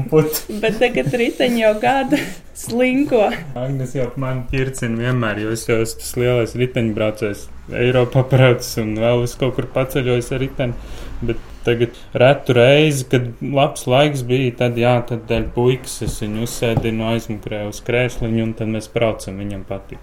bet 0.62 0.80
tagad 0.82 1.14
riteņi 1.14 1.62
jau 1.62 1.74
gada 1.82 2.20
slinko. 2.58 3.28
Agnes 3.60 3.96
jau 3.98 4.08
man 4.22 4.46
ķircina 4.52 5.08
vienmēr, 5.08 5.44
jo 5.44 5.56
es 5.56 5.66
jau 5.70 5.82
esmu 5.84 6.02
tas 6.02 6.14
lielais 6.20 6.56
riteņbraucējs. 6.62 7.50
Eiropā 7.82 8.24
braucis 8.30 8.78
un 8.82 8.94
vēl 9.02 9.26
es 9.26 9.36
kaut 9.40 9.58
kur 9.58 9.68
paceļojos 9.76 10.32
ar 10.36 10.42
riteni. 10.44 10.94
Bet 11.26 11.42
tagad 11.66 11.98
retu 12.14 12.54
reizi, 12.58 13.08
kad 13.10 13.28
labs 13.42 13.88
laiks 13.90 14.22
bija, 14.28 14.54
tad 14.62 14.78
jā, 14.78 14.96
tad 15.10 15.26
dēļ 15.30 15.50
puikas 15.56 15.98
es 16.06 16.20
viņu 16.22 16.46
uzsēdinu 16.46 17.10
aizmukrē 17.14 17.66
uz 17.70 17.82
krēsliņu 17.86 18.44
un 18.46 18.54
tad 18.60 18.72
mēs 18.74 18.90
braucam, 18.94 19.40
viņam 19.42 19.66
patīk. 19.70 20.02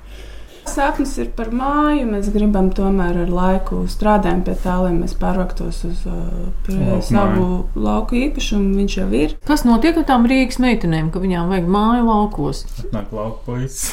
Sapnis 0.73 1.13
ir 1.21 1.29
par 1.37 1.51
māju. 1.53 2.07
Mēs 2.09 2.31
gribam 2.33 2.71
tomēr 2.73 3.23
ar 3.25 3.33
laiku 3.33 3.83
strādāt 3.91 4.45
pie 4.47 4.55
tā, 4.63 4.79
lai 4.81 4.93
mēs 4.97 5.13
pārvāktos 5.21 5.83
uz 5.89 6.03
uh, 6.09 7.01
savu 7.05 7.67
lauku 7.77 8.17
īpašumu. 8.23 8.73
Viņš 8.81 8.97
jau 9.03 9.09
ir. 9.19 9.35
Kas 9.49 9.67
notiek 9.69 9.99
ar 10.01 10.07
tām 10.09 10.25
Rīgas 10.31 10.61
meitenēm, 10.63 11.11
ka 11.13 11.23
viņām 11.23 11.53
vajag 11.53 11.69
māju 11.77 12.07
laukos? 12.09 12.65
Nāk 12.95 13.13
lauku 13.13 13.45
puisis. 13.51 13.93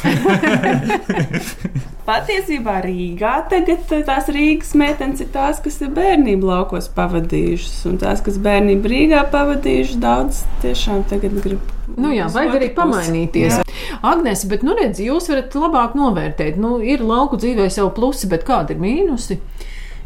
Patiesībā 2.09 2.79
Rīgā 2.85 3.33
tagad 3.51 3.83
tās 4.07 4.29
Rīgas 4.33 4.71
meitenes 4.79 5.21
ir 5.21 5.29
tās, 5.33 5.59
kas 5.61 5.81
ir 5.83 5.91
bērnību 5.93 6.47
laukos 6.49 6.89
pavadījušas. 6.95 7.83
Un 7.91 7.99
tās, 8.01 8.23
kas 8.25 8.39
bērnību 8.41 8.93
Rīgā 8.93 9.25
pavadījušas, 9.33 9.99
daudz 10.01 10.45
tiešām 10.63 11.03
tagad 11.11 11.37
grib. 11.43 11.75
Nu 11.99 12.13
jā, 12.13 12.29
vajag 12.31 12.55
arī 12.59 12.71
pamainīties. 12.77 13.59
Jā. 13.59 13.68
Agnēs, 14.05 14.45
bet 14.47 14.63
nu 14.63 14.75
redz, 14.77 15.01
jūs 15.03 15.27
varat 15.31 15.55
labāk 15.59 15.97
novērtēt. 15.99 16.59
Nu, 16.61 16.77
ir 16.79 17.03
lauku 17.03 17.39
dzīvē 17.39 17.67
savu 17.73 17.91
plusi, 17.97 18.29
bet 18.31 18.45
kādi 18.47 18.75
ir 18.75 18.79
mīnusi? 18.83 19.39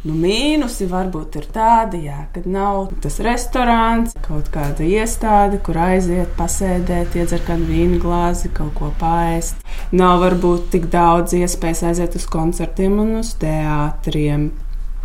Nu, 0.03 0.17
mīnusi 0.19 0.87
varbūt 0.91 1.37
ir 1.39 1.45
tādi, 1.55 2.01
jā, 2.09 2.25
kad 2.33 2.47
nav 2.49 2.89
tas 3.05 3.21
restorāns, 3.23 4.17
kaut 4.25 4.49
kāda 4.51 4.83
iestāde, 4.83 5.61
kur 5.63 5.79
aiziet, 5.79 6.33
pasēdēt, 6.39 7.15
iedzert 7.15 7.45
kādu 7.47 7.69
vīnu 7.69 8.01
glāzi, 8.03 8.51
kaut 8.51 8.73
ko 8.75 8.91
pāriest. 8.99 9.61
Nav 9.95 10.19
varbūt 10.25 10.67
tik 10.73 10.89
daudz 10.91 11.37
iespējas 11.37 11.85
aiziet 11.93 12.17
uz 12.19 12.27
koncertiem 12.27 12.99
un 12.99 13.15
uz 13.21 13.31
teātriem. 13.39 14.49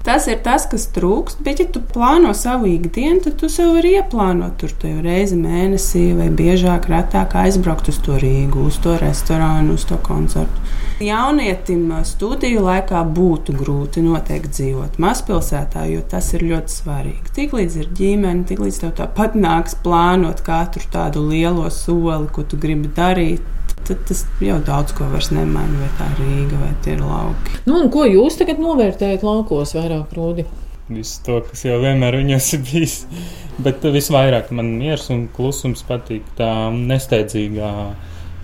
Tas 0.07 0.29
ir 0.31 0.39
tas, 0.45 0.65
kas 0.71 0.87
trūkst, 0.95 1.41
bet, 1.45 1.61
ja 1.61 1.67
tu 1.69 1.83
plāno 1.85 2.31
savu 2.37 2.69
ikdienu, 2.71 3.21
tad 3.25 3.35
tu 3.41 3.51
sev 3.53 3.75
vari 3.77 3.97
ieplānot 3.99 4.55
tur 4.61 4.73
tev 4.81 5.01
reizi 5.05 5.37
mēnesī 5.37 6.05
vai 6.17 6.29
biežāk, 6.33 6.87
retāk 6.89 7.35
aizbraukt 7.37 7.91
uz 7.93 7.99
to 8.07 8.17
Rīgu, 8.21 8.69
uz 8.71 8.79
to 8.85 8.95
restorānu, 9.03 9.75
uz 9.75 9.85
to 9.89 9.99
koncertu. 10.07 10.65
Jaunietim 11.03 11.91
studiju 12.07 12.65
laikā 12.65 13.05
būtu 13.15 13.55
grūti 13.59 14.03
noteikti 14.03 14.55
dzīvot 14.57 14.97
mazpilsētā, 15.03 15.85
jo 15.93 16.01
tas 16.11 16.33
ir 16.35 16.47
ļoti 16.49 16.75
svarīgi. 16.75 17.35
Tiklīdz 17.37 17.77
ir 17.83 17.93
ģimene, 18.01 18.47
tiklīdz 18.49 18.81
tev 18.83 18.97
tāpat 19.03 19.37
nāks 19.39 19.77
plānot 19.85 20.43
katru 20.47 20.83
tādu 20.91 21.23
lielo 21.29 21.69
soli, 21.75 22.27
ko 22.35 22.43
tu 22.43 22.59
gribi 22.59 22.91
darīt, 22.97 23.45
tad 23.89 24.05
tas 24.09 24.25
jau 24.45 24.59
daudz 24.65 24.95
ko 24.97 25.09
vairs 25.13 25.31
nemaina. 25.35 25.81
Vai 25.81 25.91
tā 25.99 26.09
ir 26.15 26.23
Rīga 26.23 26.63
vai 26.63 26.73
tie 26.85 26.95
ir 26.97 27.05
lauki. 27.05 27.61
Nu, 27.69 27.81
ko 27.93 28.05
jūs 28.09 28.39
tagad 28.41 28.61
novērtējat 28.63 29.25
laukos 29.27 29.75
vairāk 29.77 30.13
rūdi? 30.17 30.47
Visu 30.89 31.21
to, 31.25 31.41
kas 31.45 31.67
jau 31.67 31.77
vienmēr 31.83 32.17
viņos 32.23 32.53
ir 32.57 32.63
bijis. 32.65 32.99
Bet 33.61 33.85
visvairāk 33.85 34.53
man 34.57 34.71
miers 34.81 35.09
un 35.13 35.27
klusums 35.35 35.85
patīk. 35.89 36.29
Tā 36.39 36.53
nesteidzīgā 36.75 37.73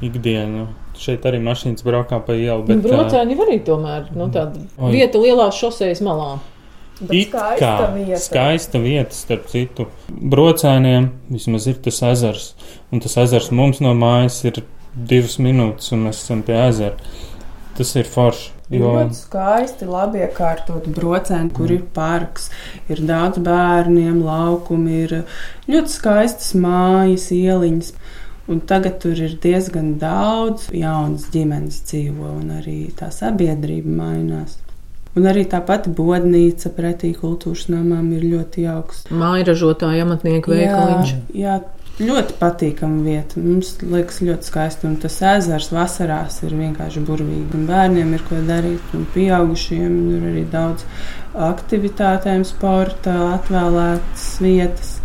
ikdiena. 0.05 0.69
Šeit 0.99 1.25
arī 1.27 1.41
mašīnas 1.43 1.83
braukā 1.87 2.21
pa 2.23 2.37
ielu. 2.39 2.67
Bet 2.69 2.83
brocēni 2.85 3.39
arī 3.43 3.59
tomēr 3.67 4.13
nu, 4.15 4.29
tāda 4.35 4.61
oj. 4.79 4.93
vieta 4.95 5.23
lielās 5.23 5.57
šosejas 5.59 6.05
malā. 6.07 6.37
Bet 7.01 7.25
skaista 7.27 7.71
kā, 7.81 7.89
vieta. 7.97 8.21
Skaista 8.23 8.79
vieta, 8.79 9.17
starp 9.17 9.49
citu. 9.51 9.89
Brocēniem 10.09 11.09
vismaz 11.33 11.67
ir 11.71 11.81
tas 11.83 11.99
ezers. 12.13 12.53
Un 12.95 13.03
tas 13.03 13.17
ezers 13.25 13.51
mums 13.51 13.81
no 13.83 13.97
mājas 13.99 14.39
ir 14.47 14.63
divas 14.95 15.39
minūtes, 15.43 15.93
un 15.95 16.09
mēs 16.09 16.23
esam 16.25 16.43
pie 16.47 16.59
ezera. 16.67 17.15
Tas 17.75 17.95
ir 17.99 18.07
forši. 18.11 18.51
Jo... 18.73 18.95
Ļoti 18.97 19.19
skaisti, 19.19 19.87
labi 19.91 20.23
iekārtot 20.25 20.87
brocēni, 20.97 21.51
kur 21.53 21.69
mm. 21.69 21.75
ir 21.77 21.83
parks, 21.95 22.49
ir 22.89 23.03
daudz 23.05 23.43
bērniem, 23.45 24.23
laukumi, 24.25 25.03
ir 25.05 25.17
ļoti 25.69 25.93
skaistas 25.93 26.55
mājas, 26.57 27.29
ieliņas. 27.35 27.93
Un 28.49 28.61
tagad 28.69 28.99
tur 29.01 29.17
ir 29.17 29.39
diezgan 29.41 29.95
daudz 30.01 30.67
jaunas 30.77 31.31
ģimenes 31.33 31.79
dzīvo, 31.89 32.35
un 32.43 32.51
arī 32.59 32.79
tā 32.97 33.09
sabiedrība 33.13 33.93
mainās. 34.03 34.59
Un 35.15 35.29
arī 35.31 35.45
tā 35.47 35.61
pati 35.65 35.93
bodnīca 35.95 36.73
pretī 36.75 37.13
kultūras 37.17 37.69
namām 37.71 38.11
ir 38.17 38.27
ļoti 38.33 38.65
jauks. 38.67 39.05
Māja 39.15 39.47
ražotāja 39.53 40.05
amatnieku 40.05 40.53
veikaliņš. 40.53 41.13
Jā, 41.31 41.45
jā, 41.45 41.59
ļoti 42.03 42.37
patīkama 42.41 43.05
vieta. 43.05 43.41
Mums 43.43 43.75
liekas 43.83 44.21
ļoti 44.25 44.49
skaisti. 44.49 44.89
Un 44.89 44.97
tas 45.03 45.19
ezers 45.35 45.71
vasarās 45.75 46.41
ir 46.47 46.57
vienkārši 46.59 47.05
burvīgi. 47.07 47.55
Un 47.55 47.69
bērniem 47.71 48.17
ir 48.17 48.25
ko 48.29 48.41
darīt, 48.49 48.97
un 48.97 49.07
pieaugušiem 49.15 49.95
ir 50.17 50.27
arī 50.33 50.45
daudz 50.51 50.87
aktivitātēm, 51.35 52.45
sporta, 52.47 53.15
atvēlētas 53.39 54.27
vietas. 54.43 54.99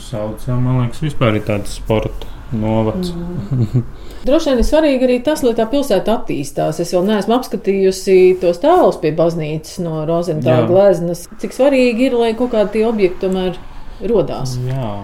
Saucam, 0.00 0.62
man 0.64 0.84
liekas, 0.84 1.02
vispār 1.04 1.36
ir 1.36 1.44
tāds 1.48 1.74
sporta 1.76 2.30
novads. 2.56 3.12
Mm. 3.12 3.82
Droši 4.26 4.52
vien 4.52 4.60
ir 4.62 4.66
svarīgi 4.68 5.06
arī 5.08 5.16
tas, 5.24 5.42
lai 5.42 5.54
tā 5.58 5.66
pilsēta 5.68 6.18
attīstās. 6.18 6.78
Es 6.84 6.92
vēl 6.94 7.08
neesmu 7.08 7.34
apskatījusi 7.38 8.18
tos 8.44 8.60
tēlus 8.62 9.00
pie 9.02 9.10
baznīcas 9.16 9.80
no 9.82 10.04
Rozentāla 10.08 10.68
gleznas. 10.68 11.26
Cik 11.42 11.56
svarīgi 11.56 12.08
ir, 12.08 12.16
lai 12.20 12.30
kaut 12.38 12.52
kādi 12.54 12.76
tie 12.76 12.86
objekti 12.88 13.24
tomēr 13.24 13.58
rodās. 14.08 14.54
Jā. 14.68 14.94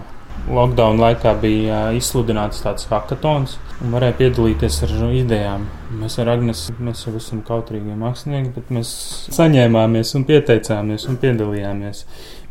Lockdown 0.48 1.00
laikā 1.02 1.34
bija 1.42 1.80
izsludināts 1.96 2.62
tāds 2.64 2.86
hackathons, 2.88 3.58
un 3.82 3.92
varēja 3.94 4.16
piedalīties 4.18 4.78
ar 4.86 4.94
idejām. 5.12 5.66
Mēs 6.00 6.18
ar 6.22 6.30
Agnēsu 6.32 6.74
mēs 6.82 7.04
jau 7.04 7.14
esam 7.18 7.42
kautrīgi 7.46 7.96
mākslinieki, 7.98 8.54
bet 8.56 8.72
mēs 8.74 8.90
saņēmāmies 9.36 10.14
un 10.18 10.26
pieteicāmies 10.28 11.08
un 11.10 11.18
piedalījāmies. 11.20 12.04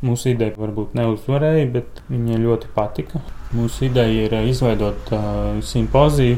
Mūsu 0.05 0.31
ideja 0.33 0.53
varbūt 0.59 0.93
neuzvarēja, 0.97 1.69
bet 1.73 2.03
viņa 2.11 2.41
ļoti 2.43 2.73
patika. 2.75 3.23
Mūsu 3.57 3.87
ideja 3.87 4.27
ir 4.27 4.35
izveidot 4.51 5.13
uh, 5.15 5.57
simpoziju, 5.65 6.37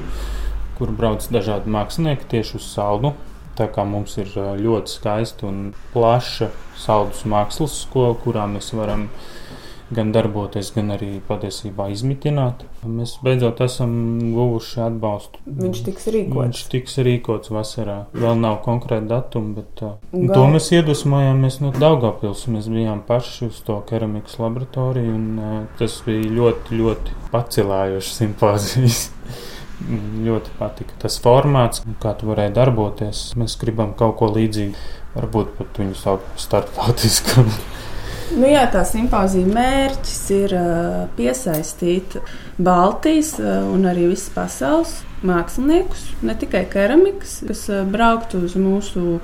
kur 0.80 0.94
brauc 0.96 1.26
dažādi 1.34 1.72
mākslinieki 1.76 2.30
tieši 2.32 2.56
uz 2.62 2.70
saldu. 2.72 3.14
Tā 3.60 3.68
kā 3.76 3.84
mums 3.84 4.14
ir 4.22 4.30
ļoti 4.64 4.94
skaista 4.94 5.50
un 5.50 5.74
plaša 5.92 6.48
saldus 6.80 7.26
mākslas 7.28 7.76
skola, 7.84 8.16
kurā 8.24 8.46
mēs 8.48 8.72
varam 8.72 9.10
gan 9.96 10.12
darboties, 10.14 10.72
gan 10.76 10.94
arī 10.94 11.10
patiesībā 11.28 11.90
izmitināt. 11.94 12.64
Mēs 12.86 13.16
beidzot 13.26 13.62
esam 13.66 13.92
guvuši 14.36 14.84
atbalstu. 14.86 15.42
Viņš 15.46 15.84
tiks 15.88 16.10
rīkots. 16.14 16.40
Viņš 16.40 16.64
tiks 16.74 16.98
rīkots 17.08 17.54
vasarā. 17.54 18.00
Vēl 18.14 18.40
nav 18.40 18.60
konkrēta 18.66 19.10
datuma, 19.10 19.62
bet 19.62 19.84
uh, 19.86 19.98
to 20.14 20.46
mēs 20.54 20.70
iedvesmojāmies 20.78 21.60
no 21.64 21.74
Daugavpils. 21.76 22.46
Mēs 22.54 22.70
bijām 22.72 23.02
paši 23.08 23.50
uz 23.50 23.62
to 23.66 23.80
keramikas 23.90 24.40
laboratoriju, 24.42 25.16
un 25.16 25.30
uh, 25.40 25.62
tas 25.82 26.00
bija 26.06 26.34
ļoti, 26.38 26.82
ļoti 26.84 27.18
pacilājošs 27.34 28.14
simpozijas. 28.22 29.08
ļoti 30.28 30.54
patika 30.60 30.98
tas 31.06 31.18
formāts, 31.24 31.84
kā 32.04 32.14
tu 32.20 32.30
varēji 32.30 32.56
darboties. 32.58 33.24
Mēs 33.40 33.56
gribam 33.62 33.94
kaut 33.98 34.18
ko 34.20 34.30
līdzīgu, 34.36 34.76
varbūt 35.16 35.54
pat 35.58 35.80
viņu 35.82 35.98
sauc 35.98 36.26
par 36.26 36.44
starptautisku. 36.46 37.46
Nu, 38.30 38.46
jā, 38.46 38.62
tā 38.70 38.84
simpāzija 38.86 39.50
mērķis 39.50 40.20
ir 40.36 40.52
uh, 40.54 40.98
piesaistīt 41.18 42.20
Baltijas 42.62 43.32
uh, 43.42 43.64
un 43.74 43.88
arī 43.90 44.06
visas 44.12 44.30
pasaules 44.36 44.92
māksliniekus, 45.26 46.04
ne 46.22 46.36
tikai 46.38 46.62
keramikas, 46.70 47.40
kas 47.48 47.64
uh, 47.74 47.82
brauktu 47.90 48.44
uz 48.46 48.54
mūsu 48.60 49.20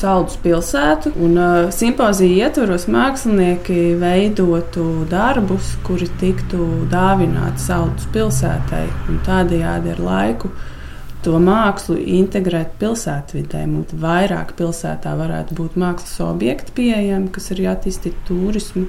Saldus 0.00 0.38
pilsētu. 0.40 1.10
Un, 1.18 1.34
uh, 1.34 1.72
simpāzija 1.74 2.46
ietvaros 2.46 2.86
mākslinieki 2.88 3.96
veidotu 4.00 4.86
darbus, 5.10 5.74
kuri 5.84 6.06
tiktu 6.22 6.86
dāvināti 6.92 7.66
Saldus 7.66 8.06
pilsētai. 8.14 8.86
Tādējādi 9.26 9.96
ar 9.96 10.04
laiku 10.06 10.54
to 11.24 11.38
mākslu 11.42 11.98
integrēt 12.00 12.76
pilsētvidē. 12.80 13.64
Mums 13.68 13.94
vairāk 14.02 14.54
pilsētā 14.58 15.12
varētu 15.18 15.56
būt 15.58 15.76
mākslas 15.80 16.20
objekti 16.26 16.76
pieejami, 16.80 17.28
kas 17.34 17.50
arī 17.54 17.68
attīstītu 17.72 18.24
turismu. 18.28 18.86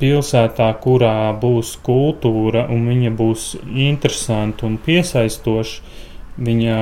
Pilsētā, 0.00 0.70
kurā 0.80 1.32
būs 1.36 1.74
kultūra 1.84 2.64
un 2.72 2.86
viņa 2.88 3.10
būs 3.18 3.50
interesanta 3.68 4.64
un 4.68 4.78
piesaistoša, 4.80 5.98
viņa 6.40 6.76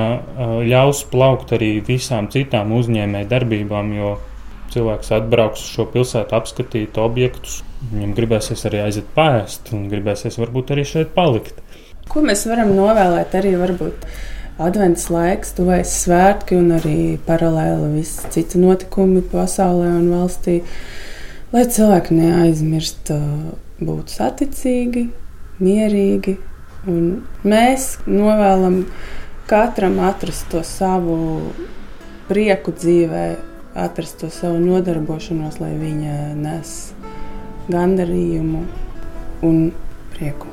ļaus 0.69 1.03
plaukt 1.11 1.51
arī 1.57 1.73
visām 1.83 2.29
citām 2.31 2.71
uzņēmēju 2.77 3.27
darbībām, 3.33 3.91
jo 3.97 4.13
cilvēks 4.71 5.11
atbrauks 5.17 5.65
uz 5.65 5.73
šo 5.73 5.87
pilsētu, 5.91 6.35
apskatīt 6.37 6.99
objektus. 7.01 7.59
Viņam 7.91 8.15
gribēsies 8.15 8.65
arī 8.69 8.83
aiziet 8.85 9.07
pāriest, 9.15 9.73
un 9.75 9.89
gribēsies 9.91 10.39
varbūt 10.39 10.75
arī 10.75 10.85
šeit 10.87 11.11
palikt. 11.15 11.59
Ko 12.09 12.23
mēs 12.25 12.45
varam 12.49 12.71
novēlēt 12.77 13.35
arī 13.37 13.55
varbūt 13.59 14.05
advents 14.59 15.07
laiks, 15.11 15.53
tuvojas 15.57 15.93
svētki 16.03 16.57
un 16.59 16.73
arī 16.75 16.99
paralēli 17.25 17.93
visi 17.95 18.31
citi 18.33 18.59
notikumi 18.61 19.23
pasaulē 19.31 19.93
un 20.01 20.09
valstī, 20.11 20.59
lai 21.53 21.65
cilvēki 21.71 22.17
neaizmirst 22.19 23.13
būt 23.79 24.13
saticīgi, 24.13 25.07
mierīgi. 25.63 26.37
Un 26.89 27.09
mēs 27.43 27.97
novēlam 28.07 28.83
katram 29.49 29.99
atrast 30.07 30.47
to 30.51 30.63
savu 30.63 31.17
prieku 32.29 32.75
dzīvē, 32.75 33.25
atrast 33.79 34.21
to 34.21 34.29
savu 34.33 34.61
nodarbošanos, 34.63 35.59
lai 35.63 35.73
viņa 35.79 36.19
nes 36.39 36.77
gandarījumu 37.69 38.63
un 39.49 39.59
prieku. 40.15 40.49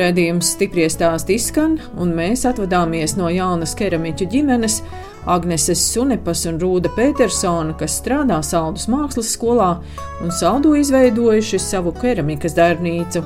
Radījums 0.00 0.54
stipri 0.54 0.86
stāsti 0.88 1.34
izskan, 1.36 1.74
un 2.00 2.14
mēs 2.16 2.46
atvadāmies 2.48 3.18
no 3.18 3.28
jaunas 3.28 3.74
keramiķu 3.76 4.28
ģimenes, 4.32 4.78
Agneses 5.28 5.82
Sunepas 5.92 6.46
un 6.48 6.56
Rūda 6.62 6.88
Petersona, 6.96 7.74
kas 7.76 7.98
strādā 8.00 8.38
Saldus 8.46 8.86
mākslas 8.88 9.34
skolā 9.34 9.74
un 10.24 10.32
saldu 10.32 10.72
izveidojuši 10.80 11.60
savu 11.60 11.92
keramikas 11.98 12.56
darbnīcu. 12.56 13.20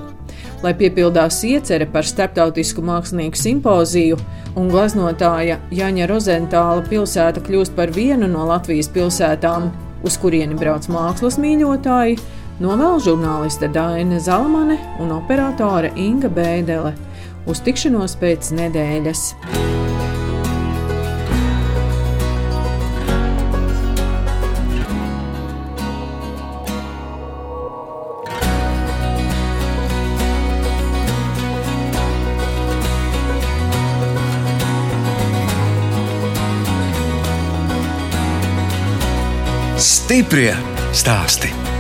Lai 0.65 0.73
piepildās 0.75 1.43
iecerē 1.47 1.87
par 1.93 2.09
starptautisku 2.09 2.83
mākslinieku 2.83 3.39
simpoziju 3.39 4.19
un 4.59 4.71
gleznotāja 4.73 5.61
Jaņa 5.75 6.09
Rozentāla 6.11 6.83
pilsēta 6.89 7.45
kļūst 7.45 7.77
par 7.79 7.95
vienu 7.95 8.27
no 8.31 8.49
Latvijas 8.51 8.91
pilsētām, 8.91 9.71
uz 10.03 10.19
kurieni 10.19 10.59
brauc 10.59 10.91
mākslas 10.91 11.39
mīļotāji, 11.39 12.19
Novēl 12.63 13.01
žurnāliste 13.03 13.67
Dāne 13.75 14.21
Zalamane 14.23 14.77
un 15.03 15.11
operātore 15.11 15.91
Inga 15.99 16.31
Bēdelē. 16.31 16.95
Uz 17.51 17.59
tikšanos 17.67 18.15
pēc 18.21 18.55
nedēļas! 18.55 19.35
Stiprie 39.85 40.55
stāstī! 40.95 41.74